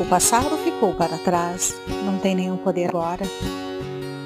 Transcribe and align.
O 0.00 0.04
passado 0.06 0.56
ficou 0.64 0.94
para 0.94 1.18
trás, 1.18 1.74
não 2.06 2.18
tem 2.18 2.34
nenhum 2.34 2.56
poder 2.56 2.88
agora. 2.88 3.22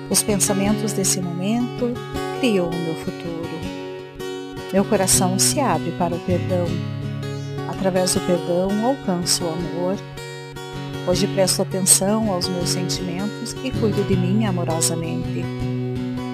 Os 0.08 0.22
pensamentos 0.22 0.93
desse 0.93 1.20
momento 1.20 1.93
criam 2.38 2.68
o 2.68 2.77
meu 2.77 2.95
futuro. 2.95 3.48
Meu 4.72 4.84
coração 4.84 5.37
se 5.37 5.58
abre 5.58 5.90
para 5.98 6.14
o 6.14 6.21
perdão. 6.21 6.66
Através 7.68 8.14
do 8.14 8.20
perdão 8.20 8.70
alcanço 8.87 9.42
o 9.42 9.48
amor. 9.48 9.96
Hoje 11.09 11.27
presto 11.27 11.62
atenção 11.62 12.32
aos 12.32 12.46
meus 12.46 12.68
sentimentos 12.68 13.56
e 13.64 13.72
cuido 13.72 14.04
de 14.04 14.16
mim 14.16 14.45
amorosamente. 14.45 15.45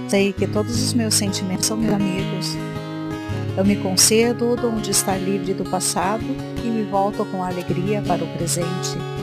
Sei 0.08 0.34
que 0.34 0.46
todos 0.46 0.82
os 0.82 0.92
meus 0.92 1.14
sentimentos 1.14 1.64
são 1.64 1.78
meus 1.78 1.94
amigos. 1.94 2.58
Eu 3.56 3.64
me 3.64 3.76
concedo 3.76 4.52
o 4.52 4.56
dom 4.56 4.76
de 4.76 4.90
estar 4.90 5.16
livre 5.16 5.54
do 5.54 5.64
passado 5.64 6.26
e 6.62 6.68
me 6.68 6.82
volto 6.82 7.24
com 7.24 7.42
alegria 7.42 8.02
para 8.02 8.22
o 8.22 8.28
presente. 8.36 9.19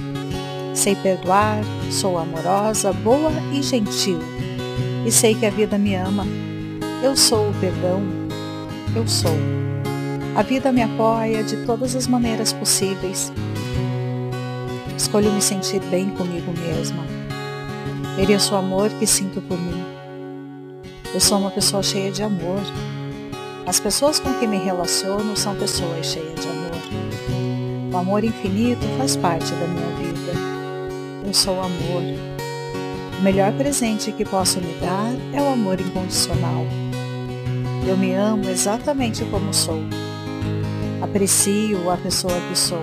Sei 0.88 0.96
perdoar, 0.96 1.60
sou 1.92 2.18
amorosa, 2.18 2.94
boa 2.94 3.30
e 3.52 3.62
gentil. 3.62 4.22
E 5.06 5.12
sei 5.12 5.36
que 5.36 5.46
a 5.46 5.50
vida 5.50 5.78
me 5.78 5.94
ama. 5.96 6.26
Eu 7.04 7.14
sou 7.14 7.50
o 7.50 7.54
perdão. 7.56 8.02
Eu 8.96 9.06
sou. 9.06 9.36
A 10.34 10.42
vida 10.44 10.72
me 10.72 10.82
apoia 10.82 11.44
de 11.44 11.58
todas 11.66 11.94
as 11.94 12.08
maneiras 12.08 12.54
possíveis. 12.54 13.34
Escolho 14.98 15.30
me 15.34 15.42
sentir 15.42 15.82
bem 15.90 16.10
comigo 16.12 16.54
mesma. 16.58 17.04
Mereço 18.16 18.54
o 18.54 18.58
amor 18.58 18.90
que 18.92 19.06
sinto 19.06 19.42
por 19.42 19.60
mim. 19.60 19.84
Eu 21.14 21.20
sou 21.20 21.38
uma 21.38 21.52
pessoa 21.52 21.84
cheia 21.84 22.14
de 22.14 22.24
amor. 22.24 22.62
As 23.66 23.78
pessoas 23.78 24.22
com 24.22 24.34
quem 24.36 24.48
me 24.48 24.58
relaciono 24.58 25.36
são 25.36 25.54
pessoas 25.54 26.06
cheias 26.06 26.40
de 26.40 26.48
amor. 26.48 27.92
O 27.92 27.98
amor 27.98 28.24
infinito 28.24 28.88
faz 28.98 29.18
parte 29.18 29.52
da 29.52 29.68
minha 29.68 29.88
vida. 29.98 30.07
Eu 31.28 31.34
sou 31.34 31.60
amor. 31.60 32.04
O 33.20 33.22
melhor 33.22 33.52
presente 33.52 34.14
que 34.14 34.24
posso 34.24 34.62
me 34.62 34.74
dar 34.76 35.14
é 35.34 35.42
o 35.42 35.52
amor 35.52 35.78
incondicional. 35.78 36.66
Eu 37.86 37.98
me 37.98 38.14
amo 38.14 38.50
exatamente 38.50 39.26
como 39.26 39.54
sou. 39.54 39.82
Aprecio 41.02 41.92
a 41.92 41.98
pessoa 41.98 42.34
que 42.48 42.58
sou. 42.58 42.82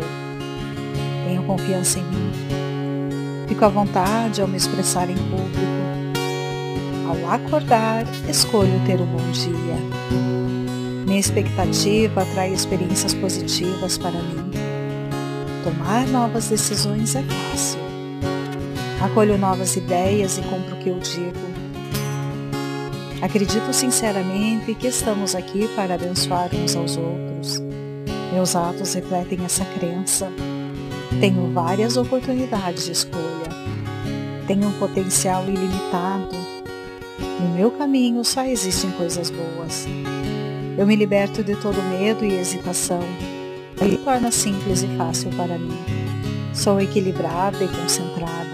Tenho 1.27 1.43
confiança 1.45 1.99
em 1.99 2.03
mim. 2.03 2.33
Fico 3.49 3.65
à 3.65 3.69
vontade 3.69 4.43
ao 4.43 4.47
me 4.47 4.59
expressar 4.59 5.09
em 5.09 5.17
público. 5.17 6.19
Ao 7.09 7.33
acordar, 7.33 8.05
escolho 8.29 8.79
ter 8.85 9.01
um 9.01 9.07
bom 9.07 9.31
dia. 9.31 11.07
Minha 11.07 11.19
expectativa 11.19 12.21
atrai 12.21 12.53
experiências 12.53 13.15
positivas 13.15 13.97
para 13.97 14.11
mim. 14.11 14.51
Tomar 15.65 16.07
novas 16.09 16.51
decisões 16.51 17.17
é 17.17 17.23
fácil. 17.23 17.84
Acolho 19.05 19.37
novas 19.37 19.77
ideias 19.77 20.39
e 20.39 20.41
cumpro 20.41 20.77
o 20.77 20.79
que 20.79 20.89
eu 20.89 20.99
digo. 20.99 21.39
Acredito 23.21 23.71
sinceramente 23.71 24.75
que 24.75 24.87
estamos 24.87 25.35
aqui 25.35 25.69
para 25.77 25.97
abençoar 25.97 26.49
uns 26.55 26.75
aos 26.75 26.97
outros. 26.97 27.61
Meus 28.33 28.57
atos 28.57 28.95
refletem 28.95 29.45
essa 29.45 29.63
crença. 29.67 30.33
Tenho 31.21 31.53
várias 31.53 31.99
oportunidades 31.99 32.87
de 32.87 32.93
escolha. 32.93 33.51
Tenho 34.47 34.69
um 34.69 34.73
potencial 34.79 35.45
ilimitado. 35.47 36.35
No 37.41 37.51
meu 37.51 37.73
caminho 37.73 38.25
só 38.25 38.43
existem 38.47 38.91
coisas 38.93 39.29
boas. 39.29 39.87
Eu 40.79 40.87
me 40.87 40.97
liberto 40.97 41.45
de 41.45 41.55
todo 41.57 41.77
medo 41.91 42.25
e 42.25 42.33
hesitação. 42.33 43.03
Ele 43.83 43.99
torna 43.99 44.31
simples 44.31 44.83
e 44.83 44.87
fácil 44.97 45.31
para 45.33 45.59
mim. 45.59 45.77
Sou 46.55 46.81
equilibrada 46.81 47.63
e 47.63 47.69
concentrada. 47.69 48.54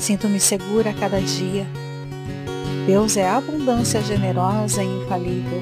Sinto-me 0.00 0.40
segura 0.40 0.90
a 0.90 0.94
cada 0.94 1.20
dia. 1.20 1.66
Deus 2.86 3.18
é 3.18 3.28
a 3.28 3.36
abundância 3.36 4.00
generosa 4.00 4.82
e 4.82 4.86
infalível, 4.86 5.60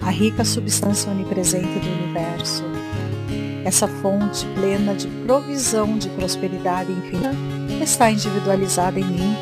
a 0.00 0.10
rica 0.10 0.44
substância 0.44 1.10
onipresente 1.10 1.66
do 1.66 2.04
universo. 2.04 2.62
Essa 3.64 3.88
fonte 3.88 4.46
plena 4.54 4.94
de 4.94 5.08
provisão 5.26 5.98
de 5.98 6.08
prosperidade 6.10 6.92
infinita 6.92 7.34
está 7.82 8.12
individualizada 8.12 9.00
em 9.00 9.04
mim 9.04 9.34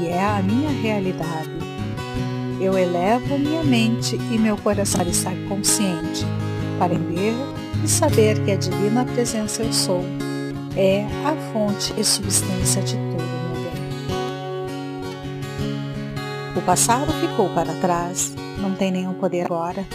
e 0.00 0.06
é 0.06 0.24
a 0.24 0.40
minha 0.40 0.70
realidade. 0.70 1.50
Eu 2.60 2.78
elevo 2.78 3.36
minha 3.40 3.64
mente 3.64 4.14
e 4.14 4.38
meu 4.38 4.56
coração 4.56 5.00
para 5.00 5.10
estar 5.10 5.34
consciente, 5.48 6.24
para 6.78 6.94
entender 6.94 7.34
e 7.84 7.88
saber 7.88 8.38
que 8.44 8.52
a 8.52 8.56
divina 8.56 9.04
presença 9.04 9.64
eu 9.64 9.72
sou 9.72 10.04
é 10.76 11.06
a 11.24 11.34
fonte 11.52 11.94
e 11.98 12.04
substância 12.04 12.82
de 12.82 12.96
tudo, 12.96 13.16
meu 13.16 13.62
bem. 13.62 13.72
O 16.54 16.60
passado 16.62 17.10
ficou 17.14 17.48
para 17.48 17.72
trás, 17.74 18.34
não 18.58 18.74
tem 18.74 18.90
nenhum 18.92 19.14
poder 19.14 19.46
agora. 19.46 19.86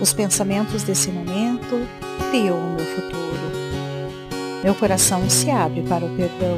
Os 0.00 0.14
pensamentos 0.14 0.82
desse 0.82 1.10
momento 1.10 1.86
criam 2.30 2.58
o 2.58 2.70
meu 2.74 2.86
futuro. 2.86 3.24
Meu 4.62 4.74
coração 4.74 5.28
se 5.28 5.50
abre 5.50 5.82
para 5.82 6.06
o 6.06 6.16
perdão. 6.16 6.56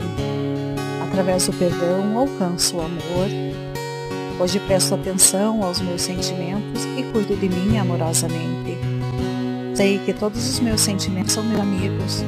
Através 1.09 1.47
do 1.47 1.53
perdão 1.53 2.17
alcanço 2.17 2.77
o 2.77 2.81
amor. 2.81 3.29
Hoje 4.39 4.61
presto 4.61 4.95
atenção 4.95 5.65
aos 5.65 5.81
meus 5.81 6.03
sentimentos 6.03 6.85
e 6.97 7.03
cuido 7.13 7.35
de 7.35 7.49
mim 7.49 7.77
amorosamente. 7.79 8.79
Sei 9.75 9.99
que 9.99 10.13
todos 10.13 10.49
os 10.49 10.61
meus 10.61 10.81
sentimentos 10.81 11.33
são 11.33 11.43
meus 11.43 11.61
amigos 11.61 12.25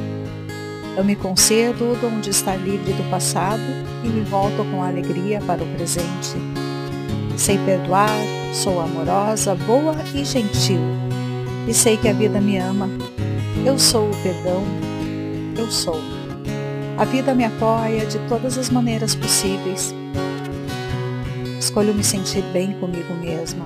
eu 0.99 1.05
me 1.05 1.15
concedo 1.15 1.93
o 1.93 1.95
dom 1.95 2.19
de 2.19 2.29
estar 2.29 2.57
livre 2.57 2.91
do 2.91 3.09
passado 3.09 3.63
e 4.03 4.09
me 4.09 4.19
volto 4.19 4.65
com 4.69 4.83
alegria 4.83 5.39
para 5.39 5.63
o 5.63 5.67
presente. 5.67 6.35
Sei 7.37 7.57
perdoar, 7.59 8.19
sou 8.53 8.81
amorosa, 8.81 9.55
boa 9.55 9.95
e 10.13 10.25
gentil. 10.25 10.81
E 11.65 11.73
sei 11.73 11.95
que 11.95 12.09
a 12.09 12.11
vida 12.11 12.41
me 12.41 12.57
ama. 12.57 12.89
Eu 13.65 13.79
sou 13.79 14.09
o 14.09 14.15
perdão. 14.21 14.61
Eu 15.57 15.71
sou. 15.71 16.01
A 16.97 17.05
vida 17.05 17.33
me 17.33 17.45
apoia 17.45 18.05
de 18.05 18.19
todas 18.27 18.57
as 18.57 18.69
maneiras 18.69 19.15
possíveis. 19.15 19.95
Escolho 21.57 21.93
me 21.93 22.03
sentir 22.03 22.43
bem 22.51 22.73
comigo 22.73 23.13
mesma. 23.13 23.63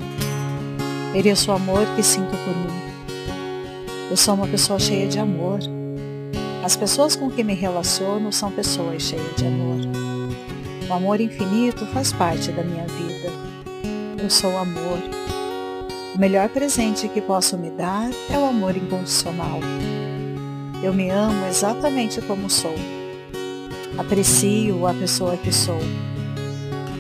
Mereço 1.12 1.50
o 1.50 1.56
amor 1.56 1.84
que 1.96 2.04
sinto 2.04 2.30
por 2.30 2.56
mim. 2.56 2.80
Eu 4.12 4.18
sou 4.18 4.36
uma 4.36 4.46
pessoa 4.46 4.78
cheia 4.78 5.08
de 5.08 5.18
amor. 5.18 5.62
As 6.64 6.78
pessoas 6.78 7.14
com 7.14 7.30
quem 7.30 7.44
me 7.44 7.54
relaciono 7.54 8.32
são 8.32 8.50
pessoas 8.50 9.04
cheias 9.04 9.36
de 9.36 9.46
amor. 9.46 9.82
O 10.90 10.94
amor 10.94 11.20
infinito 11.20 11.86
faz 11.88 12.14
parte 12.14 12.54
da 12.54 12.64
minha 12.64 12.86
vida. 12.86 13.30
Eu 14.18 14.30
sou 14.30 14.58
amor. 14.58 14.98
O 16.16 16.18
melhor 16.18 16.48
presente 16.48 17.10
que 17.10 17.20
posso 17.20 17.58
me 17.58 17.70
dar 17.70 18.10
é 18.32 18.38
o 18.38 18.46
amor 18.46 18.78
incondicional. 18.78 19.60
Eu 20.82 20.94
me 20.94 21.10
amo 21.10 21.46
exatamente 21.48 22.22
como 22.22 22.50
sou. 22.50 22.76
Aprecio 23.98 24.88
a 24.88 24.94
pessoa 24.94 25.36
que 25.36 25.52
sou. 25.52 25.80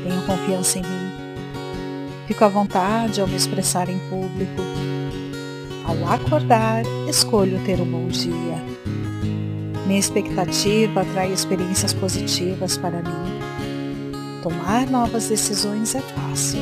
Tenho 0.03 0.25
confiança 0.25 0.79
em 0.79 0.81
mim. 0.81 1.11
Fico 2.27 2.43
à 2.43 2.49
vontade 2.49 3.21
ao 3.21 3.27
me 3.27 3.37
expressar 3.37 3.87
em 3.87 3.99
público. 4.09 4.61
Ao 5.85 6.13
acordar, 6.13 6.83
escolho 7.07 7.63
ter 7.63 7.79
um 7.79 7.85
bom 7.85 8.07
dia. 8.07 8.72
Minha 9.85 9.99
expectativa 9.99 11.01
atrai 11.01 11.33
experiências 11.33 11.93
positivas 11.93 12.77
para 12.77 13.01
mim. 13.01 14.41
Tomar 14.41 14.89
novas 14.89 15.27
decisões 15.27 15.93
é 15.93 15.99
fácil. 15.99 16.59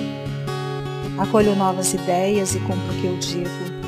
Acolho 1.18 1.56
novas 1.56 1.94
ideias 1.94 2.56
e 2.56 2.60
cumpro 2.60 2.92
o 2.92 3.02
que 3.02 3.06
eu 3.06 3.18
digo. 3.18 3.82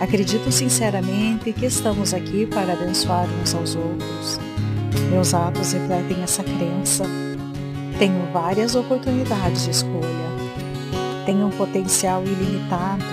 Acredito 0.00 0.50
sinceramente 0.50 1.52
que 1.52 1.66
estamos 1.66 2.14
aqui 2.14 2.46
para 2.46 2.72
abençoar 2.72 3.28
uns 3.40 3.54
aos 3.54 3.74
outros. 3.74 4.38
Meus 5.10 5.34
atos 5.34 5.72
refletem 5.72 6.22
essa 6.22 6.42
crença. 6.42 7.04
Tenho 7.98 8.32
várias 8.32 8.74
oportunidades 8.74 9.64
de 9.64 9.70
escolha. 9.70 10.32
Tenho 11.26 11.46
um 11.46 11.50
potencial 11.50 12.22
ilimitado. 12.24 13.04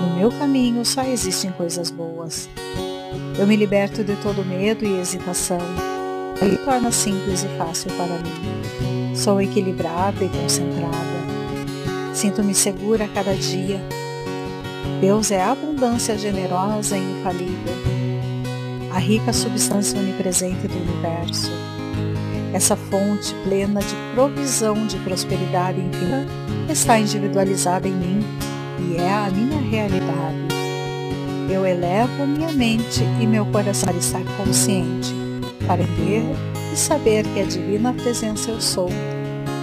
No 0.00 0.16
meu 0.16 0.30
caminho 0.32 0.84
só 0.84 1.02
existem 1.02 1.50
coisas 1.52 1.90
boas. 1.90 2.48
Eu 3.36 3.48
me 3.48 3.56
liberto 3.56 4.04
de 4.04 4.14
todo 4.16 4.44
medo 4.44 4.84
e 4.84 5.00
hesitação. 5.00 5.58
Ele 6.40 6.56
torna 6.58 6.92
simples 6.92 7.42
e 7.42 7.48
fácil 7.58 7.90
para 7.92 8.18
mim. 8.18 9.14
Sou 9.16 9.40
equilibrada 9.40 10.24
e 10.24 10.28
concentrada. 10.28 11.14
Sinto-me 12.12 12.54
segura 12.54 13.06
a 13.06 13.08
cada 13.08 13.34
dia. 13.34 13.80
Deus 15.00 15.32
é 15.32 15.42
a 15.42 15.50
abundância 15.50 16.16
generosa 16.16 16.96
e 16.96 17.02
infalível, 17.02 17.74
a 18.92 18.98
rica 18.98 19.32
substância 19.32 19.98
onipresente 19.98 20.68
do 20.68 20.76
universo. 20.76 21.50
Essa 22.52 22.76
fonte 22.76 23.34
plena 23.42 23.80
de 23.80 23.94
provisão 24.14 24.86
de 24.86 24.96
prosperidade 24.98 25.80
infinita 25.80 26.72
está 26.72 26.98
individualizada 26.98 27.88
em 27.88 27.92
mim 27.92 28.20
e 28.78 28.96
é 28.96 29.12
a 29.12 29.28
minha 29.30 29.60
realidade. 29.60 30.53
Eu 31.48 31.66
elevo 31.66 32.26
minha 32.26 32.50
mente 32.52 33.02
e 33.20 33.26
meu 33.26 33.44
coração 33.46 33.88
para 33.88 33.98
estar 33.98 34.22
consciente, 34.36 35.14
para 35.66 35.82
ver 35.82 36.24
e 36.72 36.76
saber 36.76 37.24
que 37.34 37.40
a 37.40 37.44
divina 37.44 37.92
presença 37.92 38.50
eu 38.50 38.60
sou 38.60 38.88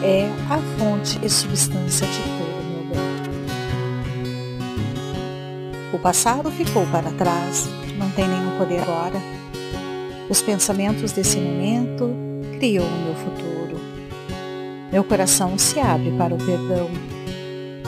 é 0.04 0.30
a 0.50 0.58
fonte 0.78 1.20
e 1.24 1.30
substância 1.30 2.08
de 2.08 2.20
todo 2.20 2.64
meu 2.70 2.84
bem. 2.86 3.00
O 5.94 6.00
passado 6.00 6.52
ficou 6.52 6.86
para 6.88 7.12
trás, 7.12 7.68
não 7.98 8.10
tem 8.12 8.28
nenhum 8.28 8.58
poder 8.58 8.80
agora. 8.82 9.22
Os 10.30 10.42
pensamentos 10.42 11.12
desse 11.12 11.38
momento 11.38 12.10
criam 12.58 12.86
o 12.86 13.06
meu 13.06 13.16
futuro. 13.16 13.82
Meu 14.92 15.04
coração 15.04 15.58
se 15.58 15.80
abre 15.80 16.12
para 16.12 16.34
o 16.34 16.38
perdão. 16.38 16.90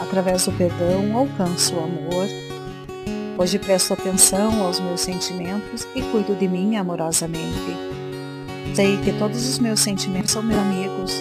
Através 0.02 0.46
do 0.46 0.52
perdão 0.52 1.18
alcanço 1.18 1.76
o 1.76 1.80
amor 1.80 2.43
Hoje 3.36 3.58
presto 3.58 3.94
atenção 3.94 4.64
aos 4.64 4.80
meus 4.80 5.02
sentimentos 5.02 5.88
e 5.96 6.04
cuido 6.04 6.36
de 6.36 6.48
mim 6.48 6.76
amorosamente. 6.76 7.76
Sei 8.76 8.96
que 8.98 9.12
todos 9.14 9.50
os 9.50 9.58
meus 9.58 9.80
sentimentos 9.80 10.32
são 10.32 10.44
meus 10.44 10.60
amigos. 10.60 11.20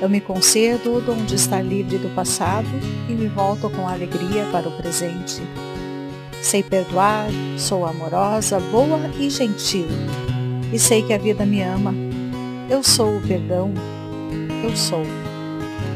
Eu 0.00 0.08
me 0.08 0.22
concedo 0.22 0.94
o 0.94 1.00
dom 1.02 1.22
de 1.26 1.34
estar 1.34 1.60
livre 1.60 1.98
do 1.98 2.08
passado 2.14 2.66
e 3.10 3.12
me 3.12 3.28
volto 3.28 3.68
com 3.68 3.86
alegria 3.86 4.46
para 4.50 4.66
o 4.66 4.72
presente. 4.72 5.42
Sei 6.40 6.62
perdoar, 6.62 7.28
sou 7.58 7.84
amorosa, 7.84 8.58
boa 8.58 8.98
e 9.20 9.28
gentil. 9.28 9.86
E 10.72 10.78
sei 10.78 11.02
que 11.02 11.12
a 11.12 11.18
vida 11.18 11.44
me 11.44 11.60
ama. 11.60 11.94
Eu 12.70 12.82
sou 12.82 13.18
o 13.18 13.20
perdão. 13.20 13.70
Eu 14.64 14.74
sou. 14.74 15.02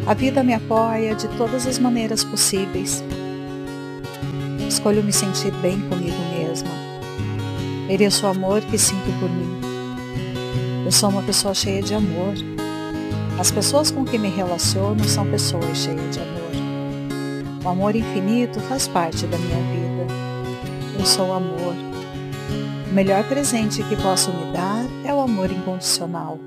A 0.06 0.12
vida 0.12 0.42
me 0.42 0.52
apoia 0.52 1.14
de 1.14 1.26
todas 1.38 1.66
as 1.66 1.78
maneiras 1.78 2.22
possíveis 2.22 3.02
Escolho 4.68 5.02
me 5.02 5.12
sentir 5.12 5.52
bem 5.62 5.80
comigo 5.88 6.16
mesma. 6.36 6.70
Mereço 7.86 8.26
o 8.26 8.30
amor 8.30 8.60
que 8.62 8.76
sinto 8.76 9.10
por 9.20 9.30
mim. 9.30 9.60
Eu 10.84 10.90
sou 10.90 11.08
uma 11.08 11.22
pessoa 11.22 11.54
cheia 11.54 11.82
de 11.82 11.94
amor. 11.94 12.34
As 13.38 13.50
pessoas 13.50 13.90
com 13.90 14.04
que 14.04 14.18
me 14.18 14.28
relaciono 14.28 15.04
são 15.04 15.24
pessoas 15.26 15.78
cheias 15.78 16.14
de 16.14 16.20
amor. 16.20 16.36
O 17.64 17.68
amor 17.68 17.94
infinito 17.94 18.60
faz 18.60 18.88
parte 18.88 19.26
da 19.26 19.38
minha 19.38 19.56
vida. 19.56 20.12
Eu 20.98 21.06
sou 21.06 21.32
amor. 21.32 21.74
O 22.90 22.94
melhor 22.94 23.22
presente 23.24 23.82
que 23.84 23.96
posso 23.96 24.30
me 24.30 24.52
dar 24.52 24.84
é 25.04 25.12
o 25.12 25.20
amor 25.20 25.50
incondicional. 25.50 26.38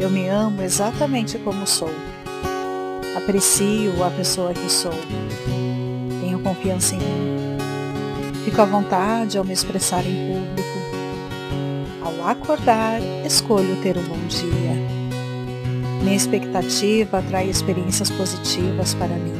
Eu 0.00 0.10
me 0.10 0.28
amo 0.28 0.62
exatamente 0.62 1.38
como 1.38 1.66
sou. 1.66 1.90
Aprecio 3.16 4.04
a 4.04 4.10
pessoa 4.10 4.52
que 4.52 4.70
sou 4.70 4.92
confiança 6.58 6.94
em 6.96 6.98
mim. 6.98 7.58
Fico 8.44 8.60
à 8.60 8.64
vontade 8.64 9.38
ao 9.38 9.44
me 9.44 9.52
expressar 9.52 10.04
em 10.04 10.32
público. 10.32 10.68
Ao 12.02 12.28
acordar, 12.28 13.00
escolho 13.24 13.76
ter 13.82 13.96
um 13.96 14.02
bom 14.02 14.18
dia. 14.26 14.48
Minha 16.02 16.16
expectativa 16.16 17.18
atrai 17.18 17.48
experiências 17.48 18.10
positivas 18.10 18.94
para 18.94 19.14
mim. 19.14 19.34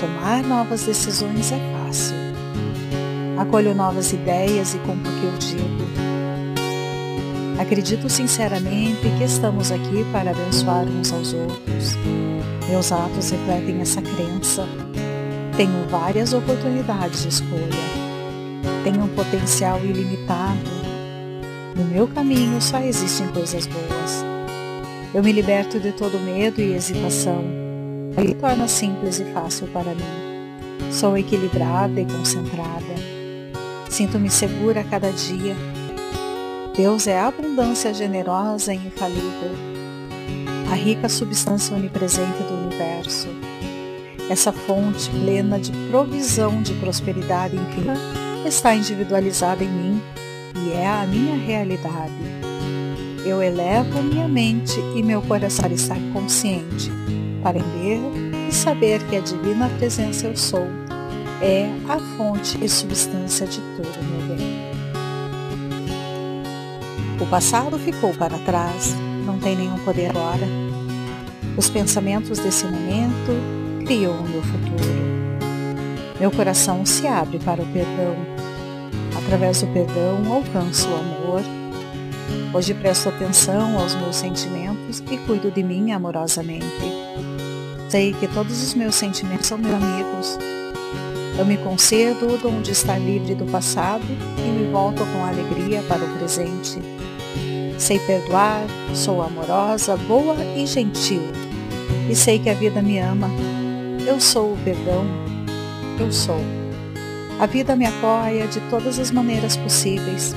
Tomar 0.00 0.42
novas 0.44 0.84
decisões 0.84 1.50
é 1.52 1.58
fácil. 1.84 2.16
Acolho 3.38 3.74
novas 3.74 4.12
ideias 4.12 4.74
e 4.74 4.78
cumpro 4.78 5.10
o 5.10 5.20
que 5.20 5.24
eu 5.24 5.38
digo. 5.38 5.88
Acredito 7.60 8.08
sinceramente 8.08 9.00
que 9.18 9.24
estamos 9.24 9.72
aqui 9.72 10.04
para 10.12 10.30
abençoar 10.30 10.84
uns 10.84 11.12
aos 11.12 11.32
outros. 11.32 11.96
Meus 12.68 12.92
atos 12.92 13.30
refletem 13.30 13.80
essa 13.80 14.00
crença 14.00 14.66
tenho 15.58 15.88
várias 15.88 16.32
oportunidades 16.32 17.22
de 17.22 17.28
escolha. 17.30 17.82
Tenho 18.84 19.02
um 19.02 19.08
potencial 19.08 19.80
ilimitado. 19.84 20.70
No 21.74 21.84
meu 21.84 22.06
caminho 22.06 22.62
só 22.62 22.78
existem 22.78 23.26
coisas 23.32 23.66
boas. 23.66 24.24
Eu 25.12 25.20
me 25.20 25.32
liberto 25.32 25.80
de 25.80 25.90
todo 25.90 26.16
medo 26.20 26.60
e 26.60 26.74
hesitação. 26.74 27.42
Ele 28.16 28.36
torna 28.36 28.68
simples 28.68 29.18
e 29.18 29.24
fácil 29.32 29.66
para 29.72 29.96
mim. 29.96 30.92
Sou 30.92 31.18
equilibrada 31.18 32.00
e 32.00 32.04
concentrada. 32.04 32.94
Sinto-me 33.90 34.30
segura 34.30 34.82
a 34.82 34.84
cada 34.84 35.10
dia. 35.10 35.56
Deus 36.76 37.08
é 37.08 37.18
a 37.18 37.26
abundância 37.26 37.92
generosa 37.92 38.72
e 38.72 38.76
infalível, 38.76 39.50
a 40.70 40.76
rica 40.76 41.08
substância 41.08 41.76
onipresente 41.76 42.44
do 42.44 42.54
universo 42.54 43.47
essa 44.28 44.52
fonte 44.52 45.08
plena 45.10 45.58
de 45.58 45.72
provisão 45.88 46.62
de 46.62 46.74
prosperidade 46.74 47.56
infinita 47.56 47.98
está 48.46 48.74
individualizada 48.74 49.64
em 49.64 49.68
mim 49.68 50.02
e 50.54 50.72
é 50.72 50.86
a 50.86 51.06
minha 51.06 51.36
realidade. 51.36 52.12
Eu 53.24 53.42
elevo 53.42 54.02
minha 54.02 54.28
mente 54.28 54.78
e 54.94 55.02
meu 55.02 55.22
coração 55.22 55.62
para 55.62 55.74
estar 55.74 55.98
consciente, 56.12 56.90
para 57.42 57.58
ver 57.58 58.00
e 58.48 58.52
saber 58.52 59.02
que 59.08 59.16
a 59.16 59.20
divina 59.20 59.68
presença 59.78 60.26
eu 60.26 60.36
sou 60.36 60.66
é 61.40 61.70
a 61.88 61.98
fonte 62.16 62.62
e 62.62 62.68
substância 62.68 63.46
de 63.46 63.60
todo 63.76 64.00
o 64.00 64.04
meu 64.04 64.36
bem. 64.36 64.68
O 67.20 67.26
passado 67.26 67.78
ficou 67.78 68.12
para 68.14 68.38
trás, 68.38 68.94
não 69.24 69.38
tem 69.38 69.56
nenhum 69.56 69.78
poder 69.78 70.10
agora. 70.10 70.46
Os 71.56 71.68
pensamentos 71.68 72.38
desse 72.38 72.64
momento 72.64 73.57
criou 73.88 74.12
o 74.12 74.28
meu 74.28 74.42
futuro. 74.42 74.84
Meu 76.20 76.30
coração 76.30 76.84
se 76.84 77.06
abre 77.06 77.38
para 77.38 77.62
o 77.62 77.66
perdão. 77.68 78.14
Através 79.16 79.62
do 79.62 79.66
perdão 79.68 80.30
alcanço 80.30 80.86
o 80.90 80.94
amor. 80.94 81.40
Hoje 82.52 82.74
presto 82.74 83.08
atenção 83.08 83.78
aos 83.78 83.94
meus 83.94 84.16
sentimentos 84.16 85.02
e 85.10 85.16
cuido 85.16 85.50
de 85.50 85.62
mim 85.62 85.90
amorosamente. 85.92 86.66
Sei 87.88 88.12
que 88.12 88.28
todos 88.28 88.62
os 88.62 88.74
meus 88.74 88.94
sentimentos 88.94 89.46
são 89.46 89.56
meus 89.56 89.74
amigos. 89.74 90.38
Eu 91.38 91.46
me 91.46 91.56
concedo 91.56 92.34
o 92.34 92.36
dom 92.36 92.60
de 92.60 92.72
estar 92.72 92.98
livre 92.98 93.34
do 93.34 93.46
passado 93.46 94.04
e 94.36 94.50
me 94.50 94.70
volto 94.70 95.02
com 95.06 95.24
alegria 95.24 95.80
para 95.88 96.04
o 96.04 96.18
presente. 96.18 96.78
Sei 97.78 97.98
perdoar, 98.00 98.66
sou 98.94 99.22
amorosa, 99.22 99.96
boa 99.96 100.36
e 100.54 100.66
gentil. 100.66 101.22
E 102.10 102.14
sei 102.14 102.38
que 102.38 102.50
a 102.50 102.54
vida 102.54 102.82
me 102.82 102.98
ama 102.98 103.30
eu 104.08 104.18
sou 104.18 104.54
o 104.54 104.56
perdão. 104.64 105.04
Eu 106.00 106.10
sou. 106.10 106.40
A 107.38 107.44
vida 107.44 107.76
me 107.76 107.84
apoia 107.84 108.48
de 108.48 108.58
todas 108.70 108.98
as 108.98 109.10
maneiras 109.10 109.54
possíveis. 109.54 110.34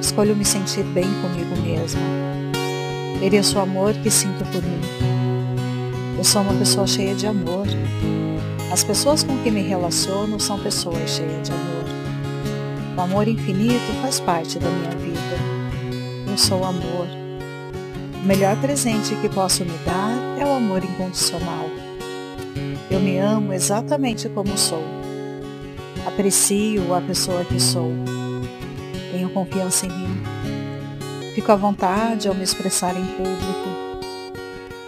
Escolho 0.00 0.34
me 0.34 0.44
sentir 0.44 0.84
bem 0.84 1.04
comigo 1.20 1.54
mesma. 1.60 2.00
Mereço 3.20 3.58
o 3.58 3.60
amor 3.60 3.92
que 3.92 4.10
sinto 4.10 4.42
por 4.46 4.62
mim. 4.62 4.80
Eu 6.16 6.24
sou 6.24 6.40
uma 6.40 6.54
pessoa 6.54 6.86
cheia 6.86 7.14
de 7.14 7.26
amor. 7.26 7.66
As 8.72 8.82
pessoas 8.82 9.22
com 9.22 9.36
que 9.42 9.50
me 9.50 9.60
relaciono 9.60 10.40
são 10.40 10.58
pessoas 10.58 11.10
cheias 11.10 11.46
de 11.46 11.52
amor. 11.52 11.84
O 12.96 13.00
amor 13.02 13.28
infinito 13.28 13.92
faz 14.00 14.18
parte 14.18 14.58
da 14.58 14.70
minha 14.70 14.96
vida. 14.96 15.36
Eu 16.26 16.38
sou 16.38 16.64
amor. 16.64 17.06
O 18.22 18.26
melhor 18.26 18.56
presente 18.62 19.14
que 19.16 19.28
posso 19.28 19.62
me 19.62 19.76
dar 19.84 20.40
é 20.40 20.44
o 20.46 20.56
amor 20.56 20.82
incondicional. 20.82 21.67
Eu 22.90 23.00
me 23.00 23.18
amo 23.18 23.52
exatamente 23.52 24.28
como 24.30 24.56
sou. 24.56 24.82
Aprecio 26.06 26.94
a 26.94 27.00
pessoa 27.02 27.44
que 27.44 27.60
sou. 27.60 27.92
Tenho 29.12 29.28
confiança 29.28 29.86
em 29.86 29.90
mim. 29.90 30.22
Fico 31.34 31.52
à 31.52 31.56
vontade 31.56 32.28
ao 32.28 32.34
me 32.34 32.42
expressar 32.42 32.96
em 32.96 33.04
público. 33.04 33.68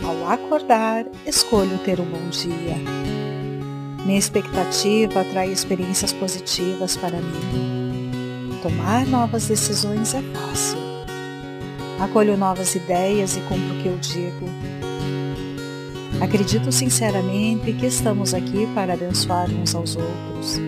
Ao 0.02 0.30
acordar, 0.30 1.04
escolho 1.26 1.76
ter 1.78 2.00
um 2.00 2.06
bom 2.06 2.30
dia. 2.30 2.76
Minha 4.06 4.18
expectativa 4.18 5.20
atrai 5.20 5.52
experiências 5.52 6.12
positivas 6.12 6.96
para 6.96 7.18
mim. 7.18 8.58
Tomar 8.62 9.06
novas 9.06 9.46
decisões 9.46 10.14
é 10.14 10.22
fácil. 10.22 10.78
Acolho 12.00 12.34
novas 12.36 12.74
ideias 12.74 13.36
e 13.36 13.40
cumpro 13.40 13.78
o 13.78 13.82
que 13.82 13.88
eu 13.88 13.98
digo. 13.98 14.46
Acredito 16.20 16.70
sinceramente 16.70 17.72
que 17.72 17.86
estamos 17.86 18.34
aqui 18.34 18.68
para 18.74 18.92
abençoar 18.92 19.50
uns 19.50 19.74
aos 19.74 19.96
outros. 19.96 20.58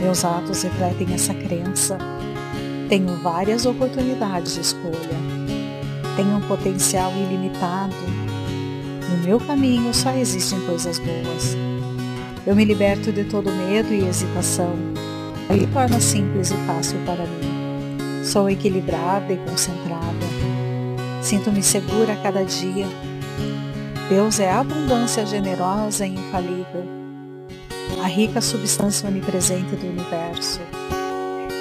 Meus 0.00 0.24
atos 0.24 0.62
refletem 0.62 1.14
essa 1.14 1.32
crença. 1.32 1.96
Tenho 2.88 3.14
várias 3.22 3.66
oportunidades 3.66 4.54
de 4.54 4.62
escolha. 4.62 5.20
Tenho 6.16 6.36
um 6.36 6.40
potencial 6.40 7.12
ilimitado. 7.12 7.94
No 9.08 9.18
meu 9.24 9.38
caminho 9.38 9.94
só 9.94 10.10
existem 10.10 10.60
coisas 10.62 10.98
boas. 10.98 11.56
Eu 12.44 12.56
me 12.56 12.64
liberto 12.64 13.12
de 13.12 13.22
todo 13.24 13.48
medo 13.52 13.94
e 13.94 14.04
hesitação. 14.04 14.74
Ele 15.48 15.68
torna 15.68 16.00
simples 16.00 16.50
e 16.50 16.56
fácil 16.66 16.98
para 17.06 17.24
mim. 17.26 18.24
Sou 18.24 18.50
equilibrada 18.50 19.32
e 19.32 19.36
concentrada. 19.36 20.26
Sinto-me 21.22 21.62
segura 21.62 22.14
a 22.14 22.16
cada 22.16 22.44
dia 22.44 22.86
Deus 24.10 24.40
é 24.40 24.50
abundância 24.50 25.24
generosa 25.24 26.04
e 26.04 26.16
infalível, 26.16 26.84
a 28.02 28.08
rica 28.08 28.40
substância 28.40 29.08
onipresente 29.08 29.76
do 29.76 29.86
universo, 29.86 30.58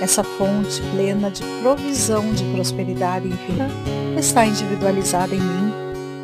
essa 0.02 0.24
fonte 0.24 0.82
plena 0.92 1.30
de 1.30 1.44
provisão 1.62 2.34
de 2.34 2.44
prosperidade 2.46 3.28
infinita 3.28 3.70
está 4.18 4.48
individualizada 4.48 5.36
em 5.36 5.40
mim 5.40 5.72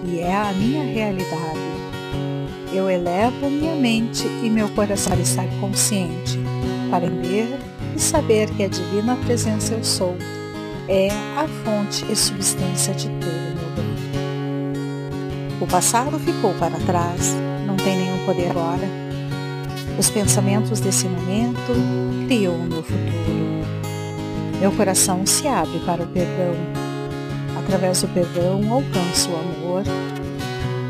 e 0.07 0.19
é 0.19 0.35
a 0.35 0.51
minha 0.51 0.83
realidade. 0.83 1.59
Eu 2.73 2.89
elevo 2.89 3.47
minha 3.47 3.75
mente 3.75 4.25
e 4.25 4.49
meu 4.49 4.67
coração 4.69 5.13
estar 5.19 5.45
consciente, 5.61 6.39
para 6.89 7.07
ver 7.07 7.59
e 7.95 7.99
saber 7.99 8.49
que 8.49 8.63
a 8.63 8.67
divina 8.67 9.15
presença 9.17 9.75
eu 9.75 9.83
sou 9.83 10.17
é 10.87 11.07
a 11.37 11.47
fonte 11.63 12.03
e 12.11 12.15
substância 12.15 12.95
de 12.95 13.09
bem. 13.09 13.54
O 15.61 15.67
passado 15.67 16.19
ficou 16.19 16.53
para 16.55 16.77
trás, 16.79 17.33
não 17.65 17.77
tem 17.77 17.97
nenhum 17.97 18.25
poder 18.25 18.51
agora. 18.51 18.87
Os 19.97 20.09
pensamentos 20.09 20.81
desse 20.81 21.07
momento 21.07 21.73
criam 22.27 22.55
o 22.55 22.63
meu 22.63 22.83
futuro. 22.83 23.65
Meu 24.59 24.71
coração 24.73 25.25
se 25.25 25.47
abre 25.47 25.79
para 25.79 26.03
o 26.03 26.07
perdão. 26.07 26.55
Através 27.57 28.01
do 28.01 28.07
perdão 28.09 28.61
alcanço 28.71 29.29
o 29.29 29.35
amor. 29.35 29.83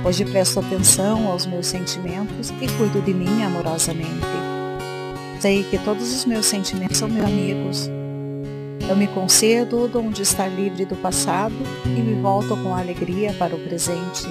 Hoje 0.03 0.25
presto 0.25 0.59
atenção 0.59 1.27
aos 1.27 1.45
meus 1.45 1.67
sentimentos 1.67 2.49
e 2.59 2.67
cuido 2.67 3.01
de 3.01 3.13
mim 3.13 3.43
amorosamente. 3.43 4.25
Sei 5.39 5.63
que 5.63 5.77
todos 5.77 6.11
os 6.11 6.25
meus 6.25 6.47
sentimentos 6.47 6.97
são 6.97 7.07
meus 7.07 7.25
amigos 7.25 7.89
eu 8.87 8.95
me 8.95 9.07
concedo 9.07 9.81
o 9.81 9.87
dom 9.87 10.09
de 10.09 10.21
estar 10.21 10.47
livre 10.47 10.85
do 10.85 10.95
passado 10.95 11.55
e 11.85 11.89
me 12.01 12.21
volto 12.21 12.55
com 12.57 12.75
alegria 12.75 13.33
para 13.33 13.55
o 13.55 13.59
presente. 13.59 14.23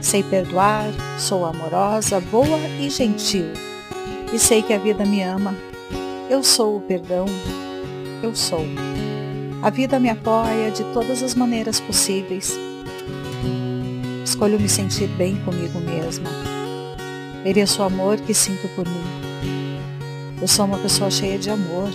Sei 0.00 0.22
perdoar, 0.22 0.86
sou 1.18 1.44
amorosa, 1.44 2.20
boa 2.20 2.58
e 2.80 2.88
gentil. 2.88 3.46
E 4.32 4.38
sei 4.38 4.62
que 4.62 4.72
a 4.72 4.78
vida 4.78 5.04
me 5.04 5.22
ama. 5.22 5.54
Eu 6.30 6.42
sou 6.44 6.76
o 6.76 6.80
perdão. 6.80 7.26
Eu 8.22 8.34
sou. 8.34 8.64
A 9.60 9.70
vida 9.70 9.98
me 9.98 10.08
apoia 10.08 10.70
de 10.70 10.84
todas 10.92 11.22
as 11.22 11.34
maneiras 11.34 11.80
possíveis. 11.80 12.56
Escolho 14.24 14.60
me 14.60 14.68
sentir 14.68 15.08
bem 15.08 15.36
comigo 15.44 15.80
mesma. 15.80 16.30
Mereço 17.42 17.82
o 17.82 17.84
amor 17.84 18.18
que 18.20 18.32
sinto 18.32 18.68
por 18.76 18.86
mim. 18.86 19.28
Eu 20.40 20.46
sou 20.46 20.64
uma 20.64 20.78
pessoa 20.78 21.10
cheia 21.10 21.38
de 21.38 21.50
amor. 21.50 21.90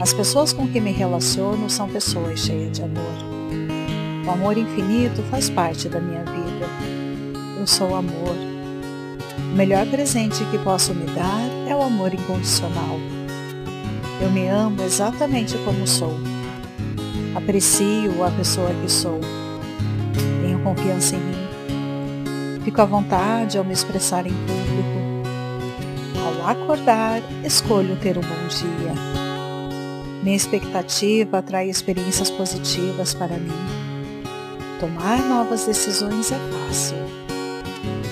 As 0.00 0.12
pessoas 0.12 0.52
com 0.52 0.66
que 0.66 0.80
me 0.80 0.90
relaciono 0.90 1.70
são 1.70 1.88
pessoas 1.88 2.40
cheias 2.40 2.72
de 2.72 2.82
amor. 2.82 3.34
O 4.26 4.30
amor 4.30 4.58
infinito 4.58 5.22
faz 5.30 5.48
parte 5.48 5.88
da 5.88 6.00
minha 6.00 6.24
vida. 6.24 6.66
Eu 7.58 7.66
sou 7.66 7.94
amor. 7.94 8.34
O 9.38 9.56
melhor 9.56 9.86
presente 9.86 10.44
que 10.46 10.58
posso 10.58 10.92
me 10.94 11.06
dar 11.06 11.48
é 11.68 11.76
o 11.76 11.82
amor 11.82 12.12
incondicional. 12.12 12.98
Eu 14.20 14.30
me 14.30 14.48
amo 14.48 14.82
exatamente 14.82 15.56
como 15.58 15.86
sou. 15.86 16.18
Aprecio 17.34 18.24
a 18.24 18.30
pessoa 18.30 18.70
que 18.82 18.90
sou. 18.90 19.20
Tenho 20.42 20.58
confiança 20.60 21.16
em 21.16 21.20
mim. 21.20 22.62
Fico 22.64 22.80
à 22.80 22.84
vontade 22.84 23.58
ao 23.58 23.64
me 23.64 23.72
expressar 23.72 24.26
em 24.26 24.32
público. 24.32 25.04
Ao 26.24 26.48
acordar, 26.48 27.22
escolho 27.44 27.96
ter 27.96 28.18
um 28.18 28.22
bom 28.22 28.48
dia. 28.48 29.13
Minha 30.24 30.36
expectativa 30.36 31.38
atrai 31.40 31.68
experiências 31.68 32.30
positivas 32.30 33.12
para 33.12 33.36
mim. 33.36 33.52
Tomar 34.80 35.18
novas 35.18 35.66
decisões 35.66 36.32
é 36.32 36.38
fácil. 36.50 36.96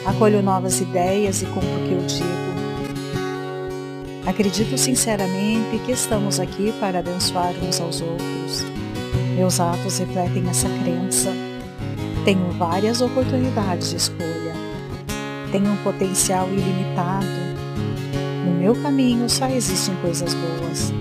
Acolho 0.04 0.42
novas 0.42 0.78
ideias 0.78 1.40
e 1.40 1.47
cumpro 1.47 1.71
o 1.71 1.88
que 1.88 1.92
eu 1.95 2.02
digo. 2.07 2.52
Acredito 4.26 4.76
sinceramente 4.76 5.78
que 5.87 5.92
estamos 5.92 6.38
aqui 6.38 6.75
para 6.78 6.99
abençoar 6.99 7.54
uns 7.66 7.81
aos 7.81 8.02
outros. 8.02 8.62
Meus 9.35 9.59
atos 9.59 9.97
refletem 9.97 10.47
essa 10.50 10.69
crença. 10.83 11.33
Tenho 12.26 12.52
várias 12.59 13.00
oportunidades 13.00 13.88
de 13.88 13.97
escolha. 13.97 14.52
Tenho 15.50 15.73
um 15.73 15.76
potencial 15.78 16.47
ilimitado. 16.47 17.25
No 18.45 18.52
meu 18.52 18.75
caminho 18.83 19.31
só 19.31 19.47
existem 19.47 19.95
coisas 20.02 20.35
boas. 20.35 20.92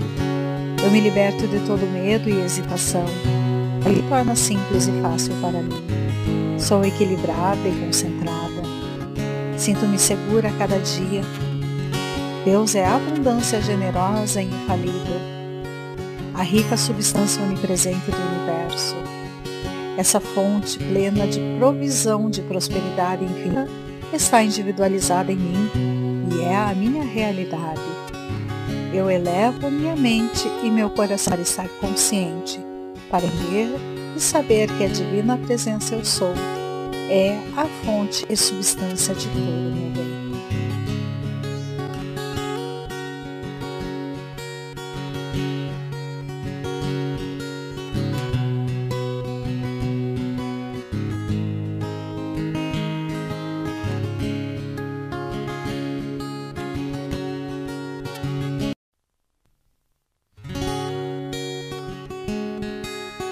Eu 0.82 0.90
me 0.90 1.00
liberto 1.00 1.46
de 1.46 1.60
todo 1.60 1.86
medo 1.86 2.28
e 2.28 2.40
hesitação. 2.40 3.04
Ele 3.86 4.02
torna 4.08 4.34
simples 4.34 4.88
e 4.88 5.00
fácil 5.00 5.32
para 5.40 5.62
mim. 5.62 6.58
Sou 6.58 6.84
equilibrada 6.84 7.68
e 7.68 7.86
concentrada. 7.86 8.62
Sinto-me 9.56 9.96
segura 9.96 10.48
a 10.48 10.52
cada 10.52 10.78
dia. 10.78 11.22
Deus 12.44 12.74
é 12.74 12.84
a 12.84 12.96
abundância 12.96 13.62
generosa 13.62 14.42
e 14.42 14.46
infalível, 14.46 15.20
a 16.34 16.42
rica 16.42 16.76
substância 16.76 17.40
onipresente 17.40 18.10
do 18.10 18.16
universo. 18.16 18.96
Essa 19.96 20.18
fonte 20.18 20.76
plena 20.78 21.28
de 21.28 21.38
provisão 21.58 22.28
de 22.28 22.42
prosperidade 22.42 23.24
infinita 23.24 23.68
está 24.12 24.42
individualizada 24.42 25.30
em 25.30 25.36
mim 25.36 25.70
e 26.32 26.42
é 26.42 26.56
a 26.56 26.74
minha 26.74 27.04
realidade. 27.04 27.80
Eu 28.92 29.10
elevo 29.10 29.70
minha 29.70 29.96
mente 29.96 30.46
e 30.62 30.70
meu 30.70 30.90
coração 30.90 31.32
para 31.32 31.40
estar 31.40 31.68
consciente, 31.80 32.60
para 33.10 33.26
ver 33.26 33.70
e 34.14 34.20
saber 34.20 34.68
que 34.76 34.84
a 34.84 34.88
divina 34.88 35.38
presença 35.38 35.94
eu 35.94 36.04
sou 36.04 36.34
é 37.08 37.38
a 37.56 37.64
fonte 37.84 38.26
e 38.28 38.36
substância 38.36 39.14
de 39.14 39.28
todo 39.28 39.38
o 39.38 39.72
meu 39.74 39.90
bem. 39.90 40.21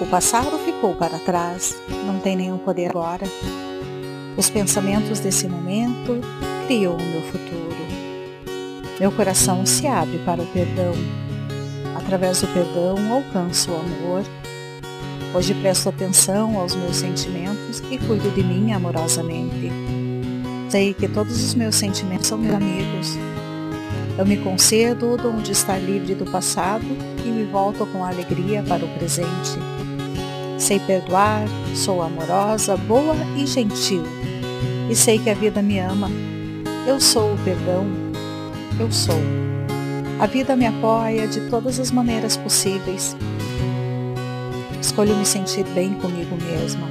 O 0.01 0.05
passado 0.07 0.57
ficou 0.65 0.95
para 0.95 1.19
trás, 1.19 1.79
não 2.07 2.19
tem 2.19 2.35
nenhum 2.35 2.57
poder 2.57 2.89
agora. 2.89 3.23
Os 4.35 4.49
pensamentos 4.49 5.19
desse 5.19 5.47
momento 5.47 6.19
criam 6.65 6.95
o 6.95 7.03
meu 7.03 7.21
futuro. 7.21 7.75
Meu 8.99 9.11
coração 9.11 9.63
se 9.63 9.85
abre 9.85 10.17
para 10.25 10.41
o 10.41 10.47
perdão. 10.47 10.93
Através 11.95 12.41
do 12.41 12.47
perdão 12.47 12.97
alcanço 13.13 13.69
o 13.69 13.75
amor. 13.75 14.23
Hoje 15.35 15.53
presto 15.53 15.89
atenção 15.89 16.59
aos 16.59 16.75
meus 16.75 16.95
sentimentos 16.95 17.83
e 17.91 17.99
cuido 17.99 18.31
de 18.31 18.43
mim 18.43 18.71
amorosamente. 18.71 19.71
Sei 20.69 20.95
que 20.95 21.07
todos 21.07 21.43
os 21.43 21.53
meus 21.53 21.75
sentimentos 21.75 22.25
são 22.25 22.39
meus 22.39 22.55
amigos. 22.55 23.19
Eu 24.17 24.25
me 24.25 24.37
concedo 24.37 25.13
o 25.13 25.17
dom 25.17 25.37
de 25.37 25.51
estar 25.51 25.77
livre 25.77 26.15
do 26.15 26.25
passado 26.25 26.87
e 27.23 27.29
me 27.29 27.43
volto 27.43 27.85
com 27.85 28.03
alegria 28.03 28.63
para 28.63 28.83
o 28.83 28.89
presente. 28.97 29.59
Sei 30.71 30.79
perdoar, 30.79 31.43
sou 31.75 32.01
amorosa, 32.01 32.77
boa 32.77 33.13
e 33.35 33.45
gentil. 33.45 34.05
E 34.89 34.95
sei 34.95 35.19
que 35.19 35.29
a 35.29 35.33
vida 35.33 35.61
me 35.61 35.79
ama. 35.79 36.09
Eu 36.87 36.97
sou 36.97 37.33
o 37.33 37.37
perdão. 37.39 37.85
Eu 38.79 38.89
sou. 38.89 39.19
A 40.17 40.25
vida 40.27 40.55
me 40.55 40.65
apoia 40.65 41.27
de 41.27 41.41
todas 41.49 41.77
as 41.77 41.91
maneiras 41.91 42.37
possíveis. 42.37 43.17
Escolho 44.81 45.13
me 45.17 45.25
sentir 45.25 45.65
bem 45.75 45.93
comigo 45.95 46.37
mesma. 46.37 46.87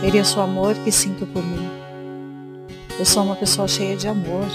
Mereço 0.00 0.38
o 0.38 0.42
amor 0.42 0.74
que 0.76 0.90
sinto 0.90 1.26
por 1.26 1.44
mim. 1.44 1.68
Eu 2.98 3.04
sou 3.04 3.22
uma 3.22 3.36
pessoa 3.36 3.68
cheia 3.68 3.98
de 3.98 4.08
amor. 4.08 4.46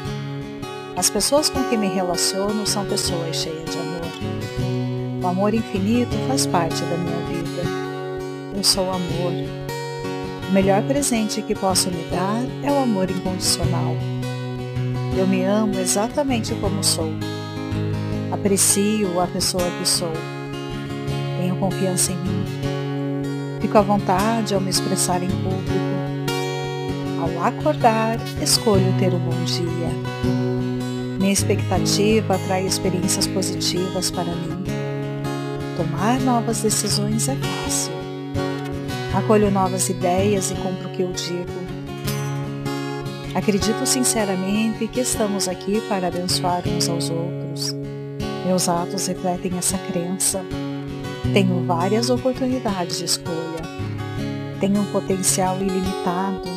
As 0.96 1.08
pessoas 1.08 1.52
com 1.52 1.64
que 1.66 1.78
me 1.78 1.88
relaciono 1.88 2.66
são 2.66 2.84
pessoas 2.84 3.36
cheias 3.36 3.70
de 3.70 3.78
amor. 3.78 5.22
O 5.22 5.28
amor 5.28 5.54
infinito 5.54 6.18
faz 6.28 6.48
parte 6.48 6.82
da 6.82 6.98
minha 6.98 7.18
vida. 7.28 7.37
Eu 8.58 8.64
sou 8.64 8.90
amor. 8.90 9.34
O 10.50 10.52
melhor 10.52 10.82
presente 10.82 11.44
que 11.44 11.54
posso 11.54 11.92
me 11.92 12.04
dar 12.06 12.44
é 12.64 12.72
o 12.72 12.82
amor 12.82 13.08
incondicional. 13.08 13.96
Eu 15.16 15.28
me 15.28 15.44
amo 15.44 15.78
exatamente 15.78 16.56
como 16.56 16.84
sou. 16.84 17.12
Aprecio 18.32 19.22
a 19.22 19.28
pessoa 19.28 19.64
que 19.78 19.88
sou. 19.88 20.12
Tenho 21.40 21.56
confiança 21.58 22.12
em 22.12 22.16
mim. 22.16 22.46
Fico 23.62 23.78
à 23.78 23.82
vontade 23.82 24.56
ao 24.56 24.60
me 24.60 24.72
expressar 24.72 25.22
em 25.22 25.30
público. 25.30 26.32
Ao 27.22 27.46
acordar, 27.46 28.18
escolho 28.42 28.92
ter 28.98 29.14
um 29.14 29.20
bom 29.20 29.44
dia. 29.44 31.20
Minha 31.20 31.32
expectativa 31.32 32.34
atrai 32.34 32.66
experiências 32.66 33.28
positivas 33.28 34.10
para 34.10 34.24
mim. 34.24 34.64
Tomar 35.78 36.20
novas 36.22 36.64
decisões 36.64 37.30
é 37.30 37.36
fácil. 37.36 37.97
Acolho 39.18 39.50
novas 39.50 39.90
ideias 39.90 40.52
e 40.52 40.54
cumpro 40.54 40.90
o 40.90 40.92
que 40.92 41.02
eu 41.02 41.12
digo. 41.12 41.52
Acredito 43.34 43.84
sinceramente 43.84 44.88
que 44.88 45.00
estamos 45.00 45.48
aqui 45.48 45.82
para 45.90 46.10
abençoar 46.10 46.62
uns 46.68 46.88
aos 46.88 47.10
outros. 47.10 47.76
Meus 48.46 48.70
atos 48.70 49.08
refletem 49.08 49.58
essa 49.58 49.76
crença. 49.80 50.46
Tenho 51.34 51.66
várias 51.66 52.12
oportunidades 52.12 53.00
de 53.00 53.06
escolha. 53.06 53.64
Tenho 54.60 54.82
um 54.82 54.86
potencial 54.92 55.58
ilimitado. 55.60 56.48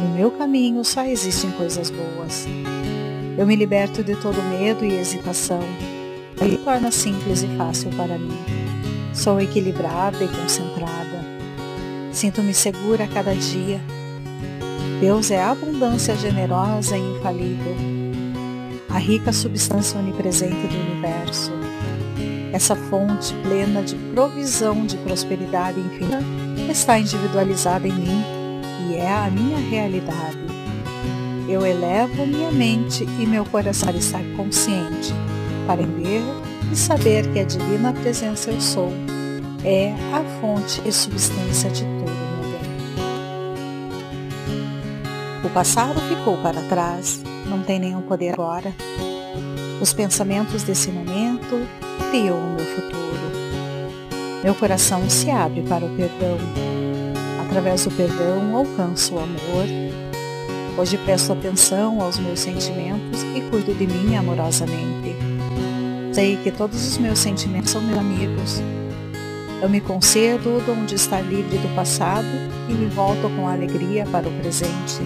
No 0.00 0.10
meu 0.10 0.32
caminho 0.32 0.84
só 0.84 1.02
existem 1.06 1.50
coisas 1.52 1.88
boas. 1.88 2.46
Eu 3.38 3.46
me 3.46 3.56
liberto 3.56 4.04
de 4.04 4.14
todo 4.16 4.36
medo 4.50 4.84
e 4.84 4.98
hesitação. 4.98 5.62
Ele 6.42 6.58
torna 6.58 6.90
simples 6.90 7.42
e 7.42 7.46
fácil 7.56 7.90
para 7.92 8.18
mim. 8.18 8.36
Sou 9.14 9.40
equilibrada 9.40 10.22
e 10.22 10.28
concentrada. 10.28 11.03
Sinto-me 12.14 12.54
segura 12.54 13.04
a 13.04 13.08
cada 13.08 13.34
dia 13.34 13.80
Deus 15.00 15.30
é 15.30 15.38
a 15.38 15.50
abundância 15.50 16.16
generosa 16.16 16.96
e 16.96 17.00
infalível, 17.00 17.76
a 18.88 18.98
rica 18.98 19.32
substância 19.32 19.98
onipresente 19.98 20.66
do 20.66 20.76
universo. 20.76 21.52
Essa 22.52 22.76
fonte 22.76 23.34
plena 23.42 23.82
de 23.82 23.96
provisão 24.14 24.86
de 24.86 24.96
prosperidade 24.98 25.80
infinita 25.80 26.22
está 26.70 26.98
individualizada 26.98 27.86
em 27.88 27.92
mim 27.92 28.22
e 28.88 28.94
é 28.94 29.12
a 29.12 29.28
minha 29.28 29.58
realidade. 29.58 30.38
Eu 31.48 31.66
elevo 31.66 32.26
minha 32.26 32.50
mente 32.50 33.04
e 33.20 33.26
meu 33.26 33.44
coração 33.44 33.88
para 33.88 33.98
estar 33.98 34.22
consciente, 34.36 35.12
para 35.66 35.82
entender 35.82 36.22
e 36.72 36.76
saber 36.76 37.30
que 37.32 37.40
a 37.40 37.44
divina 37.44 37.92
presença 37.92 38.50
eu 38.50 38.60
sou 38.60 38.92
é 39.64 39.92
a 40.12 40.22
fonte 40.40 40.80
e 40.86 40.92
substância 40.92 41.68
de 41.70 41.82
tudo. 41.82 42.03
O 45.44 45.50
passado 45.50 46.00
ficou 46.08 46.38
para 46.38 46.62
trás, 46.62 47.22
não 47.46 47.62
tem 47.62 47.78
nenhum 47.78 48.00
poder 48.00 48.32
agora. 48.32 48.74
Os 49.78 49.92
pensamentos 49.92 50.62
desse 50.62 50.90
momento 50.90 51.60
criam 52.10 52.38
o 52.38 52.54
meu 52.54 52.64
futuro. 52.64 53.04
Meu 54.42 54.54
coração 54.54 55.08
se 55.10 55.30
abre 55.30 55.60
para 55.62 55.84
o 55.84 55.96
perdão. 55.96 56.38
Através 57.44 57.84
do 57.84 57.90
perdão 57.90 58.56
alcanço 58.56 59.14
o 59.14 59.18
amor. 59.18 59.66
Hoje 60.78 60.96
presto 60.96 61.34
atenção 61.34 62.00
aos 62.00 62.18
meus 62.18 62.40
sentimentos 62.40 63.22
e 63.34 63.42
cuido 63.50 63.74
de 63.74 63.86
mim 63.86 64.16
amorosamente. 64.16 65.14
Sei 66.12 66.38
que 66.38 66.50
todos 66.50 66.88
os 66.88 66.96
meus 66.96 67.18
sentimentos 67.18 67.70
são 67.70 67.82
meus 67.82 67.98
amigos. 67.98 68.62
Eu 69.60 69.68
me 69.68 69.80
concedo 69.82 70.56
o 70.56 70.60
dom 70.62 70.86
de 70.86 70.94
estar 70.94 71.20
livre 71.20 71.58
do 71.58 71.74
passado 71.74 72.26
e 72.68 72.72
me 72.72 72.86
volto 72.86 73.28
com 73.36 73.46
alegria 73.46 74.06
para 74.06 74.26
o 74.26 74.32
presente. 74.32 75.02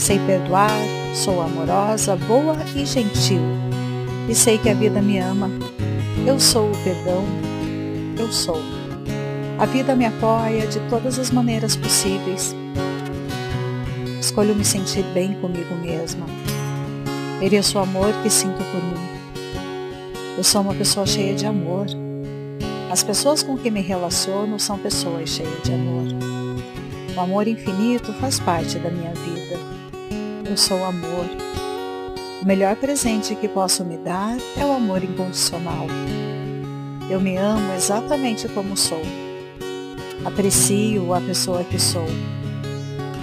Sei 0.00 0.18
perdoar, 0.20 0.70
sou 1.14 1.42
amorosa, 1.42 2.16
boa 2.16 2.56
e 2.74 2.86
gentil. 2.86 3.42
E 4.30 4.34
sei 4.34 4.56
que 4.56 4.70
a 4.70 4.74
vida 4.74 5.02
me 5.02 5.18
ama. 5.18 5.50
Eu 6.26 6.40
sou 6.40 6.70
o 6.70 6.76
perdão. 6.82 7.22
Eu 8.18 8.32
sou. 8.32 8.62
A 9.58 9.66
vida 9.66 9.94
me 9.94 10.06
apoia 10.06 10.66
de 10.66 10.80
todas 10.88 11.18
as 11.18 11.30
maneiras 11.30 11.76
possíveis. 11.76 12.56
Escolho 14.18 14.56
me 14.56 14.64
sentir 14.64 15.02
bem 15.12 15.34
comigo 15.34 15.74
mesma. 15.74 16.24
Mereço 17.38 17.76
o 17.76 17.82
amor 17.82 18.10
que 18.22 18.30
sinto 18.30 18.56
por 18.56 18.82
mim. 18.82 19.06
Eu 20.38 20.42
sou 20.42 20.62
uma 20.62 20.74
pessoa 20.74 21.04
cheia 21.04 21.34
de 21.34 21.44
amor. 21.44 21.84
As 22.90 23.02
pessoas 23.02 23.42
com 23.42 23.54
que 23.54 23.70
me 23.70 23.82
relaciono 23.82 24.58
são 24.58 24.78
pessoas 24.78 25.28
cheias 25.28 25.62
de 25.62 25.74
amor. 25.74 26.06
O 27.14 27.20
amor 27.20 27.46
infinito 27.46 28.14
faz 28.14 28.40
parte 28.40 28.78
da 28.78 28.90
minha 28.90 29.12
vida. 29.12 29.79
Eu 30.50 30.56
sou 30.56 30.84
amor. 30.84 31.26
O 32.42 32.44
melhor 32.44 32.74
presente 32.74 33.36
que 33.36 33.46
posso 33.46 33.84
me 33.84 33.96
dar 33.96 34.36
é 34.56 34.64
o 34.64 34.72
amor 34.72 35.04
incondicional. 35.04 35.86
Eu 37.08 37.20
me 37.20 37.36
amo 37.36 37.72
exatamente 37.72 38.48
como 38.48 38.76
sou. 38.76 39.00
Aprecio 40.24 41.14
a 41.14 41.20
pessoa 41.20 41.62
que 41.62 41.78
sou. 41.78 42.04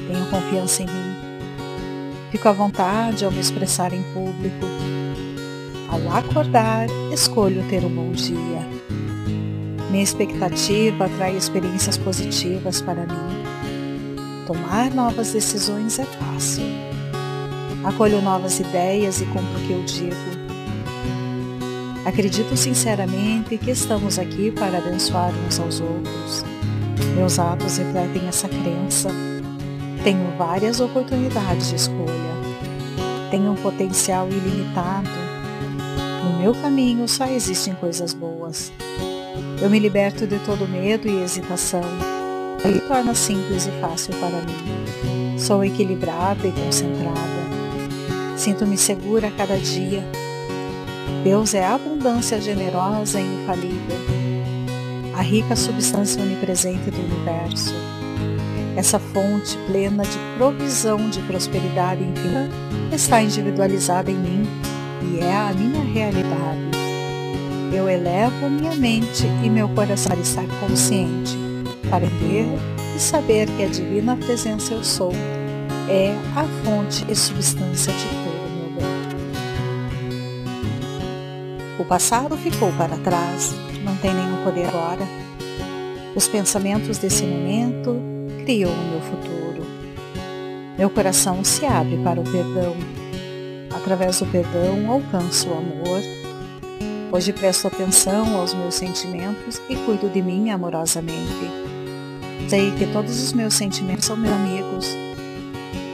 Tenho 0.07 0.25
confiança 0.29 0.83
em 0.83 0.85
mim. 0.85 1.15
Fico 2.31 2.47
à 2.47 2.53
vontade 2.53 3.25
ao 3.25 3.31
me 3.31 3.41
expressar 3.41 3.91
em 3.91 4.03
público. 4.13 4.65
Ao 5.89 6.15
acordar, 6.15 6.87
escolho 7.11 7.67
ter 7.67 7.83
um 7.83 7.89
bom 7.89 8.13
dia. 8.13 8.65
Minha 9.91 10.03
expectativa 10.03 11.07
atrai 11.07 11.35
experiências 11.35 11.97
positivas 11.97 12.81
para 12.81 13.05
mim. 13.05 14.45
Tomar 14.45 14.91
novas 14.93 15.33
decisões 15.33 15.99
é 15.99 16.05
fácil. 16.05 16.96
Acolho 17.87 18.21
novas 18.21 18.59
ideias 18.59 19.21
e 19.21 19.25
cumpro 19.27 19.57
o 19.57 19.65
que 19.65 19.71
eu 19.71 19.81
digo. 19.83 20.13
Acredito 22.05 22.57
sinceramente 22.57 23.57
que 23.57 23.71
estamos 23.71 24.19
aqui 24.19 24.51
para 24.51 24.79
abençoar 24.79 25.31
uns 25.47 25.57
aos 25.57 25.79
outros. 25.79 26.43
Meus 27.15 27.39
atos 27.39 27.77
refletem 27.77 28.27
essa 28.27 28.49
crença. 28.49 29.09
Tenho 30.03 30.35
várias 30.37 30.81
oportunidades 30.81 31.69
de 31.69 31.75
escolha. 31.75 32.11
Tenho 33.31 33.53
um 33.53 33.55
potencial 33.55 34.27
ilimitado. 34.27 35.09
No 36.25 36.39
meu 36.41 36.53
caminho 36.55 37.07
só 37.07 37.25
existem 37.27 37.73
coisas 37.73 38.13
boas. 38.13 38.69
Eu 39.61 39.69
me 39.69 39.79
liberto 39.79 40.27
de 40.27 40.37
todo 40.39 40.67
medo 40.67 41.07
e 41.07 41.23
hesitação. 41.23 41.85
Ele 42.65 42.81
torna 42.81 43.15
simples 43.15 43.65
e 43.65 43.71
fácil 43.79 44.13
para 44.15 44.41
mim. 44.41 45.39
Sou 45.39 45.63
equilibrada 45.63 46.45
e 46.45 46.51
concentrada. 46.51 47.36
Sinto-me 48.47 48.77
segura 48.77 49.27
a 49.27 49.31
cada 49.31 49.57
dia. 49.57 50.01
Deus 51.21 51.53
é 51.53 51.65
a 51.65 51.75
abundância 51.75 52.39
generosa 52.39 53.19
e 53.19 53.25
infalível, 53.25 53.97
a 55.13 55.21
rica 55.21 55.53
substância 55.53 56.21
onipresente 56.21 56.89
do 56.89 56.97
universo. 56.97 57.73
Essa 58.77 58.99
fonte 58.99 59.57
plena 59.67 60.01
de 60.01 60.17
provisão 60.37 61.09
de 61.09 61.21
prosperidade 61.23 62.01
infinita 62.01 62.95
está 62.95 63.21
individualizada 63.21 64.09
em 64.09 64.15
mim 64.15 64.47
e 65.11 65.19
é 65.19 65.35
a 65.35 65.53
minha 65.53 65.83
realidade. 65.83 66.71
Eu 67.73 67.89
elevo 67.89 68.49
minha 68.49 68.73
mente 68.75 69.25
e 69.43 69.49
meu 69.49 69.67
coração 69.67 70.09
para 70.13 70.21
estar 70.21 70.47
consciente, 70.61 71.37
para 71.89 72.05
ver 72.05 72.47
e 72.95 72.97
saber 72.97 73.45
que 73.57 73.63
a 73.63 73.67
divina 73.67 74.15
presença 74.15 74.73
eu 74.73 74.85
sou 74.85 75.11
é 75.89 76.15
a 76.33 76.45
fonte 76.63 77.05
e 77.11 77.15
substância 77.15 77.91
de 77.91 78.05
todo 78.05 78.26
O 81.79 81.85
passado 81.85 82.35
ficou 82.37 82.71
para 82.73 82.97
trás, 82.97 83.53
não 83.83 83.95
tem 83.97 84.13
nenhum 84.13 84.43
poder 84.43 84.65
agora. 84.65 85.07
Os 86.15 86.27
pensamentos 86.27 86.97
desse 86.97 87.23
momento 87.23 87.95
criam 88.43 88.71
o 88.71 88.91
meu 88.91 89.01
futuro. 89.01 89.67
Meu 90.77 90.89
coração 90.89 91.43
se 91.43 91.65
abre 91.65 91.97
para 91.97 92.19
o 92.19 92.23
perdão. 92.23 92.75
Através 93.75 94.19
do 94.19 94.25
perdão 94.25 94.91
alcanço 94.91 95.49
o 95.49 95.53
amor. 95.53 96.01
Hoje 97.11 97.31
presto 97.31 97.67
atenção 97.67 98.37
aos 98.37 98.53
meus 98.53 98.75
sentimentos 98.75 99.61
e 99.69 99.75
cuido 99.75 100.09
de 100.09 100.21
mim 100.21 100.49
amorosamente. 100.49 101.51
Sei 102.49 102.71
que 102.71 102.87
todos 102.87 103.23
os 103.23 103.33
meus 103.33 103.53
sentimentos 103.53 104.05
são 104.05 104.17
meus 104.17 104.33
amigos 104.33 105.07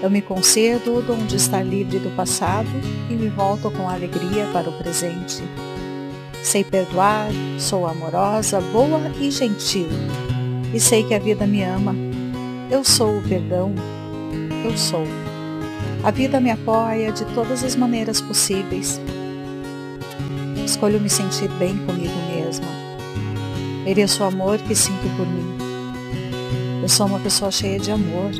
eu 0.04 0.10
me 0.10 0.22
concedo 0.22 0.98
o 0.98 1.02
dom 1.02 1.26
de 1.26 1.38
estar 1.38 1.64
livre 1.64 1.98
do 1.98 2.14
passado 2.14 2.68
e 3.10 3.14
me 3.14 3.30
volto 3.30 3.72
com 3.72 3.88
alegria 3.88 4.46
para 4.52 4.70
o 4.70 4.74
presente. 4.74 5.42
Sei 6.44 6.62
perdoar, 6.62 7.30
sou 7.58 7.88
amorosa, 7.88 8.60
boa 8.60 9.10
e 9.18 9.32
gentil. 9.32 9.88
E 10.74 10.80
sei 10.80 11.04
que 11.04 11.16
a 11.16 11.20
vida 11.20 11.48
me 11.48 11.64
ama. 11.64 11.96
Eu 12.70 12.84
sou 12.84 13.18
o 13.18 13.24
perdão. 13.24 13.74
Eu 14.66 14.78
sou. 14.78 15.06
A 16.04 16.12
vida 16.12 16.42
me 16.42 16.52
apoia 16.52 17.14
de 17.14 17.24
todas 17.34 17.64
as 17.64 17.78
maneiras 17.78 18.20
possíveis. 18.20 19.00
Escolho 20.66 21.00
me 21.00 21.10
sentir 21.10 21.48
bem 21.52 21.78
comigo 21.86 22.14
mesma. 22.36 22.68
Mereço 23.86 24.22
o 24.22 24.28
amor 24.28 24.58
que 24.60 24.76
sinto 24.76 25.10
por 25.16 25.26
mim. 25.26 25.58
Eu 26.82 26.90
sou 26.90 27.08
uma 27.08 27.20
pessoa 27.20 27.52
cheia 27.52 27.80
de 27.80 27.90
amor. 27.90 28.32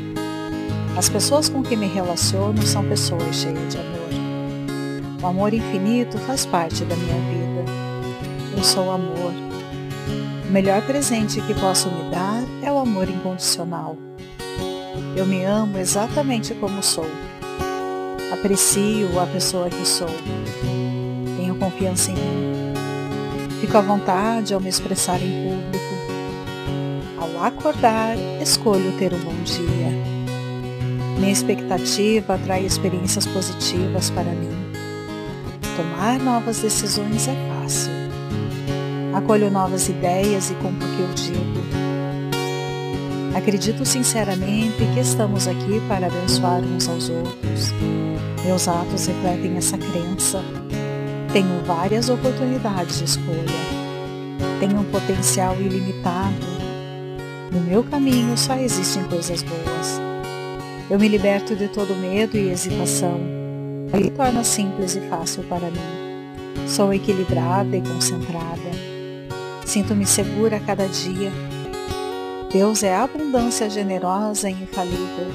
As 0.96 1.08
pessoas 1.08 1.48
com 1.48 1.62
que 1.62 1.74
me 1.74 1.86
relaciono 1.86 2.62
são 2.66 2.84
pessoas 2.84 3.34
cheias 3.34 3.72
de 3.72 3.78
amor. 3.78 5.22
O 5.22 5.26
amor 5.26 5.54
infinito 5.54 6.18
faz 6.18 6.44
parte 6.44 6.84
da 6.84 6.94
minha 6.96 7.14
vida. 7.14 7.43
Eu 8.56 8.62
sou 8.62 8.90
amor. 8.90 9.32
O 10.48 10.52
melhor 10.52 10.80
presente 10.82 11.40
que 11.40 11.54
posso 11.54 11.88
me 11.88 12.10
dar 12.10 12.42
é 12.62 12.70
o 12.70 12.78
amor 12.78 13.08
incondicional. 13.08 13.96
Eu 15.16 15.26
me 15.26 15.44
amo 15.44 15.78
exatamente 15.78 16.54
como 16.54 16.82
sou. 16.82 17.06
Aprecio 18.32 19.18
a 19.20 19.26
pessoa 19.26 19.68
que 19.68 19.84
sou. 19.86 20.08
Tenho 21.36 21.56
confiança 21.56 22.12
em 22.12 22.14
mim. 22.14 22.74
Fico 23.60 23.76
à 23.76 23.80
vontade 23.80 24.54
ao 24.54 24.60
me 24.60 24.68
expressar 24.68 25.20
em 25.20 25.48
público. 25.48 25.84
Ao 27.18 27.44
acordar, 27.44 28.16
escolho 28.40 28.92
ter 28.98 29.12
um 29.12 29.18
bom 29.18 29.42
dia. 29.42 30.14
Minha 31.18 31.32
expectativa 31.32 32.34
atrai 32.34 32.64
experiências 32.64 33.26
positivas 33.26 34.10
para 34.10 34.30
mim. 34.30 34.72
Tomar 35.76 36.18
novas 36.20 36.60
decisões 36.60 37.26
é 37.26 37.34
fácil. 37.48 37.93
Acolho 39.14 39.48
novas 39.48 39.88
ideias 39.88 40.50
e 40.50 40.54
cumpro 40.54 40.88
o 40.88 40.96
que 40.96 41.00
eu 41.00 41.14
digo. 41.14 41.64
Acredito 43.32 43.86
sinceramente 43.86 44.76
que 44.92 44.98
estamos 44.98 45.46
aqui 45.46 45.80
para 45.86 46.08
abençoar 46.08 46.60
uns 46.60 46.88
aos 46.88 47.08
outros. 47.10 47.72
Meus 48.44 48.66
atos 48.66 49.06
refletem 49.06 49.56
essa 49.56 49.78
crença. 49.78 50.42
Tenho 51.32 51.64
várias 51.64 52.08
oportunidades 52.08 52.98
de 52.98 53.04
escolha. 53.04 53.38
Tenho 54.58 54.80
um 54.80 54.84
potencial 54.84 55.54
ilimitado. 55.60 56.46
No 57.52 57.60
meu 57.60 57.84
caminho 57.84 58.36
só 58.36 58.56
existem 58.56 59.04
coisas 59.04 59.44
boas. 59.44 60.00
Eu 60.90 60.98
me 60.98 61.06
liberto 61.06 61.54
de 61.54 61.68
todo 61.68 61.94
medo 61.94 62.36
e 62.36 62.50
hesitação. 62.50 63.20
Ele 63.92 64.10
torna 64.10 64.42
simples 64.42 64.96
e 64.96 65.00
fácil 65.02 65.44
para 65.44 65.70
mim. 65.70 66.66
Sou 66.66 66.92
equilibrada 66.92 67.76
e 67.76 67.80
concentrada. 67.80 68.93
Sinto-me 69.64 70.06
segura 70.06 70.56
a 70.56 70.60
cada 70.60 70.86
dia. 70.86 71.32
Deus 72.52 72.82
é 72.82 72.94
a 72.94 73.02
abundância 73.02 73.68
generosa 73.68 74.48
e 74.48 74.52
infalível, 74.52 75.26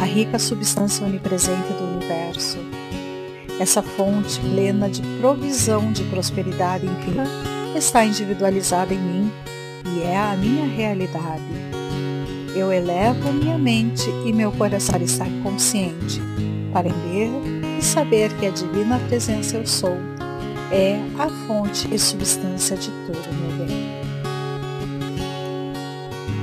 a 0.00 0.04
rica 0.04 0.38
substância 0.38 1.06
onipresente 1.06 1.72
do 1.74 1.84
universo. 1.84 2.58
Essa 3.60 3.82
fonte 3.82 4.40
plena 4.40 4.88
de 4.88 5.02
provisão 5.20 5.92
de 5.92 6.04
prosperidade 6.04 6.86
infinita 6.86 7.28
está 7.76 8.04
individualizada 8.04 8.94
em 8.94 8.98
mim 8.98 9.32
e 9.84 10.02
é 10.02 10.16
a 10.16 10.34
minha 10.36 10.66
realidade 10.66 11.68
eu 12.58 12.72
elevo 12.72 13.32
minha 13.32 13.56
mente 13.56 14.10
e 14.26 14.32
meu 14.32 14.50
coração 14.50 14.94
para 14.94 15.04
estar 15.04 15.28
consciente, 15.42 16.20
para 16.72 16.88
ver 16.88 17.30
e 17.78 17.82
saber 17.82 18.32
que 18.36 18.46
a 18.46 18.50
divina 18.50 18.98
presença 19.08 19.56
eu 19.56 19.66
sou 19.66 19.96
é 20.70 21.00
a 21.18 21.28
fonte 21.46 21.92
e 21.92 21.98
substância 21.98 22.76
de 22.76 22.90
tudo, 23.06 23.28
meu 23.34 23.66
bem. 23.66 23.98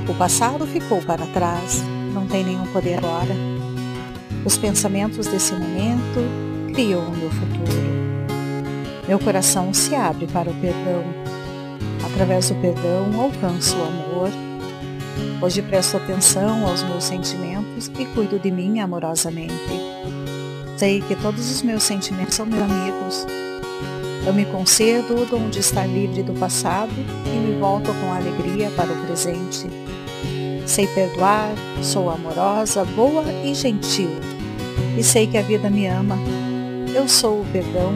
O 0.08 0.14
passado 0.14 0.66
ficou 0.66 1.02
para 1.02 1.26
trás, 1.26 1.82
não 2.12 2.26
tem 2.26 2.44
nenhum 2.44 2.66
poder 2.66 2.98
agora. 2.98 3.34
Os 4.44 4.56
pensamentos 4.56 5.26
desse 5.26 5.52
momento 5.52 6.20
criam 6.72 7.00
o 7.00 7.16
meu 7.16 7.30
futuro. 7.30 7.86
Meu 9.08 9.18
coração 9.18 9.72
se 9.74 9.94
abre 9.94 10.26
para 10.26 10.50
o 10.50 10.54
perdão. 10.54 11.04
Através 12.04 12.48
do 12.48 12.54
perdão 12.56 13.20
alcanço 13.20 13.76
o 13.76 13.82
amor 13.82 14.30
Hoje 15.40 15.60
presto 15.60 15.98
atenção 15.98 16.66
aos 16.66 16.82
meus 16.82 17.04
sentimentos 17.04 17.90
e 17.98 18.06
cuido 18.06 18.38
de 18.38 18.50
mim 18.50 18.80
amorosamente. 18.80 19.52
Sei 20.78 21.02
que 21.02 21.14
todos 21.16 21.50
os 21.50 21.62
meus 21.62 21.82
sentimentos 21.82 22.34
são 22.34 22.46
meus 22.46 22.62
amigos. 22.62 23.26
Eu 24.26 24.34
me 24.34 24.44
concedo 24.44 25.22
o 25.22 25.24
dom 25.24 25.48
de 25.48 25.60
estar 25.60 25.86
livre 25.86 26.22
do 26.22 26.32
passado 26.34 26.92
e 27.24 27.38
me 27.38 27.58
volto 27.60 27.94
com 27.94 28.12
alegria 28.12 28.70
para 28.70 28.92
o 28.92 29.06
presente. 29.06 29.66
Sei 30.66 30.86
perdoar, 30.88 31.54
sou 31.80 32.10
amorosa, 32.10 32.84
boa 32.84 33.24
e 33.44 33.54
gentil. 33.54 34.10
E 34.98 35.02
sei 35.02 35.28
que 35.28 35.38
a 35.38 35.42
vida 35.42 35.70
me 35.70 35.86
ama. 35.86 36.18
Eu 36.92 37.08
sou 37.08 37.42
o 37.42 37.46
perdão. 37.52 37.94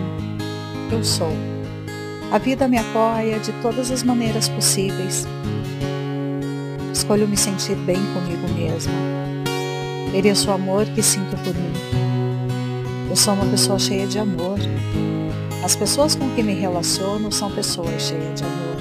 Eu 0.92 1.02
sou. 1.02 1.32
A 2.30 2.38
vida 2.38 2.68
me 2.68 2.78
apoia 2.78 3.40
de 3.40 3.52
todas 3.60 3.90
as 3.90 4.04
maneiras 4.04 4.48
possíveis 4.48 5.26
Escolho 7.10 7.26
me 7.26 7.36
sentir 7.36 7.74
bem 7.74 7.96
comigo 8.12 8.46
mesma. 8.54 8.92
Mereço 10.12 10.48
o 10.48 10.52
amor 10.52 10.84
que 10.86 11.02
sinto 11.02 11.36
por 11.42 11.54
mim. 11.54 11.72
Eu 13.08 13.16
sou 13.16 13.34
uma 13.34 13.46
pessoa 13.46 13.80
cheia 13.80 14.06
de 14.06 14.16
amor. 14.16 14.58
As 15.64 15.74
pessoas 15.74 16.14
quem 16.34 16.44
me 16.44 16.54
relaciono 16.54 17.30
são 17.32 17.50
pessoas 17.50 18.02
cheias 18.02 18.40
de 18.40 18.44
amor. 18.44 18.76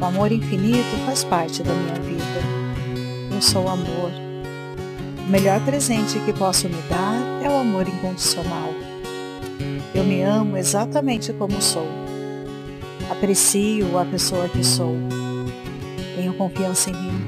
O 0.00 0.04
amor 0.04 0.32
infinito 0.32 0.96
faz 1.06 1.24
parte 1.24 1.62
da 1.62 1.72
minha 1.72 1.94
vida. 1.94 3.34
Eu 3.34 3.40
sou 3.40 3.68
amor. 3.68 4.10
O 5.26 5.30
melhor 5.30 5.64
presente 5.64 6.18
que 6.20 6.32
posso 6.32 6.68
me 6.68 6.82
dar 6.88 7.44
é 7.44 7.48
o 7.48 7.56
amor 7.60 7.88
incondicional. 7.88 8.74
Eu 9.94 10.04
me 10.04 10.22
amo 10.22 10.56
exatamente 10.56 11.32
como 11.32 11.60
sou. 11.62 11.86
Aprecio 13.10 13.98
a 13.98 14.04
pessoa 14.04 14.48
que 14.48 14.64
sou 14.64 14.96
tenho 16.22 16.34
confiança 16.34 16.90
em 16.90 16.94
mim. 16.94 17.26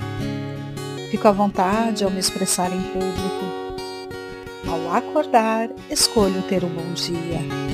Fico 1.11 1.27
à 1.27 1.33
vontade 1.33 2.05
ao 2.05 2.11
me 2.11 2.21
expressar 2.21 2.73
em 2.73 2.81
público. 2.81 3.45
Ao 4.69 4.95
acordar, 4.95 5.71
escolho 5.91 6.43
ter 6.43 6.65
um 6.65 6.69
bom 6.69 6.93
dia. 6.95 7.74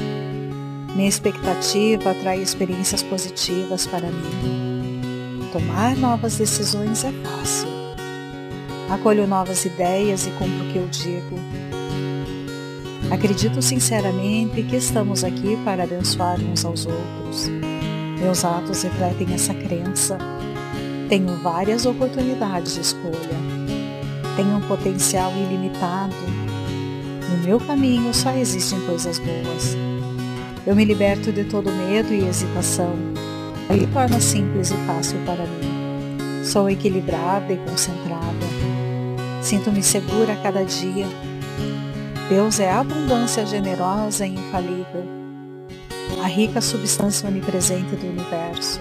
Minha 0.95 1.09
expectativa 1.09 2.11
atrai 2.11 2.41
experiências 2.43 3.03
positivas 3.03 3.87
para 3.87 4.09
mim. 4.09 5.49
Tomar 5.53 5.97
novas 5.97 6.37
decisões 6.37 7.05
é 7.05 7.13
fácil. 7.13 7.69
Acolho 8.89 9.27
novas 9.27 9.65
ideias 9.65 10.27
e 10.27 10.31
cumpro 10.31 10.69
o 10.69 10.73
que 10.73 10.79
eu 10.79 10.89
digo. 10.89 11.37
Acredito 13.11 13.61
sinceramente 13.63 14.63
que 14.63 14.77
estamos 14.77 15.25
aqui 15.25 15.57
para 15.65 15.85
abençoar 15.85 16.41
uns 16.41 16.65
aos 16.65 16.87
outros. 16.87 17.49
Meus 18.21 18.45
atos 18.45 18.83
refletem 18.83 19.35
essa 19.35 19.55
crença 19.55 20.19
tenho 21.11 21.35
várias 21.39 21.87
oportunidades 21.87 22.75
de 22.75 22.83
escolha. 22.83 23.37
Tenho 24.37 24.59
um 24.59 24.61
potencial 24.61 25.33
ilimitado. 25.33 26.15
No 27.29 27.39
meu 27.45 27.59
caminho 27.59 28.15
só 28.15 28.31
existem 28.31 28.81
coisas 28.83 29.19
boas. 29.19 29.77
Eu 30.67 30.77
me 30.77 30.85
liberto 30.85 31.33
de 31.33 31.45
todo 31.45 31.71
medo 31.71 32.13
e 32.13 32.27
hesitação. 32.27 32.95
Ele 33.69 33.87
torna 33.87 34.21
simples 34.21 34.71
e 34.71 34.75
fácil 34.87 35.19
para 35.25 35.45
mim. 35.45 36.45
Sou 36.45 36.69
equilibrada 36.69 37.53
e 37.53 37.57
concentrada. 37.59 38.47
Sinto-me 39.43 39.83
segura 39.83 40.33
a 40.33 40.37
cada 40.37 40.65
dia. 40.65 41.07
Deus 42.29 42.61
é 42.61 42.71
a 42.71 42.81
abundância 42.81 43.45
generosa 43.45 44.27
e 44.27 44.35
infalível, 44.35 45.05
a 46.23 46.27
rica 46.27 46.61
substância 46.61 47.29
onipresente 47.29 47.97
do 47.97 48.07
universo 48.07 48.81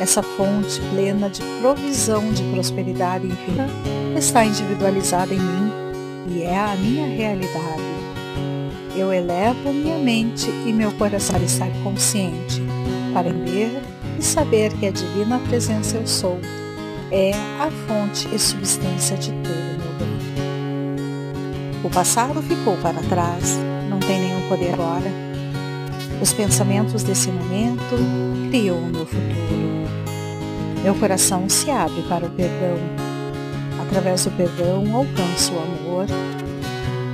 essa 0.00 0.22
fonte 0.22 0.80
plena 0.92 1.28
de 1.28 1.42
provisão 1.60 2.32
de 2.32 2.42
prosperidade 2.54 3.26
infinita 3.26 3.66
está 4.16 4.44
individualizada 4.44 5.34
em 5.34 5.40
mim 5.40 5.72
e 6.28 6.42
é 6.42 6.56
a 6.56 6.76
minha 6.76 7.06
realidade. 7.06 7.97
Eu 8.98 9.12
elevo 9.12 9.72
minha 9.72 9.96
mente 9.96 10.50
e 10.50 10.72
meu 10.72 10.90
coração 10.90 11.36
para 11.36 11.44
estar 11.44 11.70
consciente, 11.84 12.60
para 13.14 13.32
ver 13.32 13.80
e 14.18 14.22
saber 14.24 14.72
que 14.72 14.86
a 14.86 14.90
divina 14.90 15.38
presença 15.38 15.98
eu 15.98 16.04
sou 16.04 16.40
é 17.08 17.30
a 17.60 17.70
fonte 17.86 18.28
e 18.34 18.38
substância 18.40 19.16
de 19.16 19.30
tudo, 19.30 19.78
meu 19.78 19.92
bem. 20.00 20.18
O 21.84 21.90
passado 21.90 22.42
ficou 22.42 22.76
para 22.78 23.00
trás, 23.02 23.56
não 23.88 24.00
tem 24.00 24.18
nenhum 24.18 24.48
poder 24.48 24.74
agora. 24.74 25.12
Os 26.20 26.32
pensamentos 26.32 27.04
desse 27.04 27.30
momento 27.30 27.96
criam 28.50 28.78
o 28.78 28.86
meu 28.86 29.06
futuro. 29.06 29.88
Meu 30.82 30.96
coração 30.96 31.48
se 31.48 31.70
abre 31.70 32.02
para 32.08 32.26
o 32.26 32.30
perdão. 32.30 32.76
Através 33.80 34.24
do 34.24 34.32
perdão 34.32 34.92
alcanço 34.92 35.52
o 35.52 35.58
amor. 35.60 36.06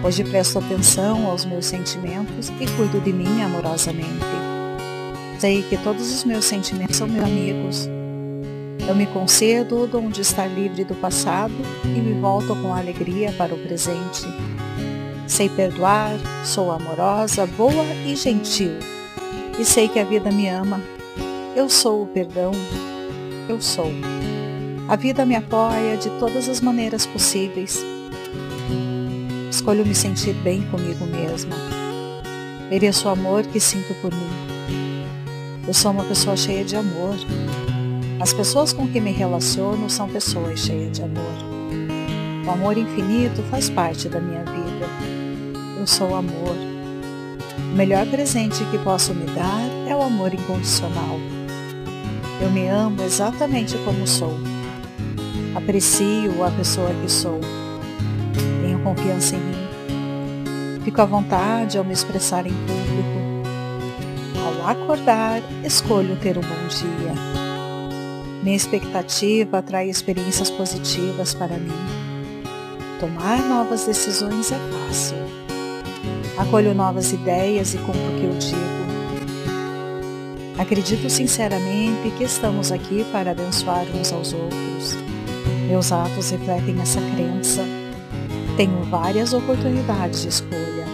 Hoje 0.04 0.22
presto 0.22 0.58
atenção 0.58 1.26
aos 1.30 1.46
meus 1.46 1.64
sentimentos 1.64 2.50
e 2.60 2.66
cuido 2.76 3.00
de 3.00 3.10
mim 3.10 3.40
amorosamente. 3.40 4.26
Sei 5.38 5.62
que 5.62 5.78
todos 5.78 6.14
os 6.14 6.24
meus 6.24 6.44
sentimentos 6.44 6.96
são 6.96 7.08
meus 7.08 7.24
amigos. 7.24 7.88
Eu 8.86 8.94
me 8.94 9.06
concedo 9.06 9.80
o 9.80 9.86
dom 9.86 10.10
de 10.10 10.20
estar 10.20 10.46
livre 10.46 10.84
do 10.84 10.94
passado 10.94 11.54
e 11.86 11.88
me 11.88 12.20
volto 12.20 12.54
com 12.54 12.74
alegria 12.74 13.32
para 13.32 13.54
o 13.54 13.58
presente. 13.58 14.26
Sei 15.26 15.48
perdoar, 15.48 16.12
sou 16.44 16.70
amorosa, 16.70 17.46
boa 17.46 17.86
e 18.06 18.14
gentil. 18.14 18.72
E 19.58 19.64
sei 19.64 19.88
que 19.88 19.98
a 19.98 20.04
vida 20.04 20.30
me 20.30 20.46
ama. 20.48 20.82
Eu 21.56 21.70
sou 21.70 22.02
o 22.02 22.06
perdão, 22.06 22.52
eu 23.48 23.58
sou. 23.58 23.90
A 24.86 24.96
vida 24.96 25.24
me 25.24 25.34
apoia 25.34 25.96
de 25.96 26.10
todas 26.20 26.46
as 26.46 26.60
maneiras 26.60 27.06
possíveis. 27.06 27.93
Escolho 29.64 29.86
me 29.86 29.94
sentir 29.94 30.34
bem 30.34 30.60
comigo 30.66 31.06
mesma. 31.06 31.56
Mereço 32.68 33.08
o 33.08 33.10
amor 33.10 33.44
que 33.46 33.58
sinto 33.58 33.94
por 34.02 34.12
mim. 34.12 34.28
Eu 35.66 35.72
sou 35.72 35.90
uma 35.90 36.04
pessoa 36.04 36.36
cheia 36.36 36.62
de 36.62 36.76
amor. 36.76 37.16
As 38.20 38.30
pessoas 38.30 38.74
com 38.74 38.86
quem 38.86 39.00
me 39.00 39.10
relaciono 39.10 39.88
são 39.88 40.06
pessoas 40.06 40.60
cheias 40.60 40.92
de 40.92 41.02
amor. 41.02 41.34
O 42.46 42.50
amor 42.50 42.76
infinito 42.76 43.42
faz 43.44 43.70
parte 43.70 44.06
da 44.06 44.20
minha 44.20 44.44
vida. 44.44 44.86
Eu 45.80 45.86
sou 45.86 46.14
amor. 46.14 46.56
O 47.72 47.74
melhor 47.74 48.04
presente 48.08 48.62
que 48.66 48.76
posso 48.80 49.14
me 49.14 49.24
dar 49.28 49.88
é 49.88 49.96
o 49.96 50.02
amor 50.02 50.34
incondicional. 50.34 51.18
Eu 52.38 52.50
me 52.50 52.68
amo 52.68 53.02
exatamente 53.02 53.78
como 53.78 54.06
sou. 54.06 54.38
Aprecio 55.54 56.44
a 56.44 56.50
pessoa 56.50 56.90
que 57.02 57.10
sou. 57.10 57.40
Confiança 58.84 59.34
em 59.34 59.40
mim. 59.40 60.84
Fico 60.84 61.00
à 61.00 61.06
vontade 61.06 61.78
ao 61.78 61.84
me 61.84 61.94
expressar 61.94 62.46
em 62.46 62.52
público. 62.52 63.48
Ao 64.44 64.68
acordar, 64.68 65.42
escolho 65.64 66.14
ter 66.16 66.36
um 66.36 66.42
bom 66.42 66.68
dia. 66.68 67.14
Minha 68.42 68.56
expectativa 68.56 69.58
atrai 69.58 69.88
experiências 69.88 70.50
positivas 70.50 71.32
para 71.32 71.56
mim. 71.56 71.72
Tomar 73.00 73.38
novas 73.38 73.86
decisões 73.86 74.52
é 74.52 74.56
fácil. 74.56 75.16
Acolho 76.36 76.74
novas 76.74 77.10
ideias 77.12 77.72
e 77.72 77.78
cumpro 77.78 78.00
o 78.00 78.20
que 78.20 78.24
eu 78.24 78.34
digo. 78.38 78.84
Acredito 80.58 81.08
sinceramente 81.08 82.10
que 82.18 82.24
estamos 82.24 82.70
aqui 82.70 83.04
para 83.10 83.30
abençoar 83.30 83.84
uns 83.94 84.12
aos 84.12 84.34
outros. 84.34 84.96
Meus 85.66 85.90
atos 85.90 86.30
refletem 86.30 86.80
essa 86.80 87.00
crença. 87.00 87.83
Tenho 88.56 88.82
várias 88.84 89.32
oportunidades 89.32 90.22
de 90.22 90.28
escolha. 90.28 90.84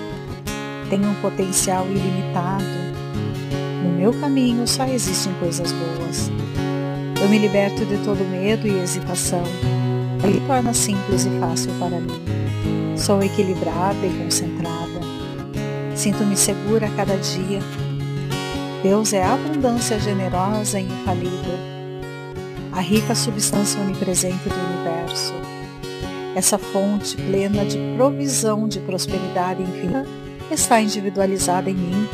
Tenho 0.89 1.09
um 1.09 1.15
potencial 1.17 1.87
ilimitado. 1.87 2.65
No 3.83 3.91
meu 3.91 4.13
caminho 4.15 4.67
só 4.67 4.85
existem 4.85 5.33
coisas 5.35 5.73
boas. 5.73 6.31
Eu 7.21 7.29
me 7.29 7.39
liberto 7.39 7.85
de 7.85 7.99
todo 7.99 8.29
medo 8.31 8.67
e 8.67 8.79
hesitação. 8.83 9.45
Ele 10.25 10.41
torna 10.47 10.73
simples 10.75 11.27
e 11.27 11.41
fácil 11.41 11.73
para 11.79 12.01
mim. 12.01 12.97
Sou 12.97 13.23
equilibrada 13.23 14.07
e 14.07 14.25
concentrada. 14.25 15.01
Sinto-me 15.95 16.37
segura 16.37 16.87
a 16.87 16.91
cada 16.91 17.17
dia 17.17 17.61
Deus 18.83 19.13
é 19.13 19.23
a 19.23 19.35
abundância 19.35 20.01
generosa 20.01 20.81
e 20.81 20.85
infalível, 20.85 21.59
a 22.73 22.81
rica 22.81 23.15
substância 23.15 23.79
onipresente 23.79 24.49
do 24.49 24.55
universo. 24.55 25.35
Essa 26.35 26.59
fonte 26.59 27.17
plena 27.17 27.65
de 27.65 27.77
provisão 27.97 28.69
de 28.69 28.79
prosperidade 28.81 29.63
infinita 29.63 30.07
está 30.51 30.81
individualizada 30.81 31.71
em 31.71 31.75
mim 31.75 32.09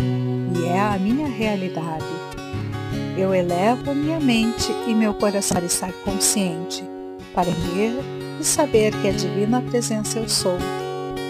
e 0.55 0.66
é 0.68 0.81
a 0.81 0.98
minha 0.98 1.29
realidade. 1.29 2.05
Eu 3.16 3.35
elevo 3.35 3.94
minha 3.94 4.20
mente 4.20 4.70
e 4.87 4.94
meu 4.94 5.14
coração 5.14 5.57
para 5.57 5.66
estar 5.66 5.92
consciente, 6.05 6.85
para 7.35 7.50
ver 7.50 7.94
e 8.40 8.44
saber 8.44 8.92
que 9.00 9.09
a 9.09 9.12
divina 9.12 9.62
presença 9.62 10.18
eu 10.18 10.29
sou 10.29 10.59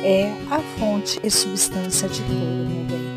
é 0.04 0.32
a 0.50 0.60
fonte 0.78 1.18
e 1.22 1.30
substância 1.30 2.08
de 2.08 2.20
todo 2.22 2.32
o 2.32 2.66
meu 2.66 2.84
bem. 2.84 3.15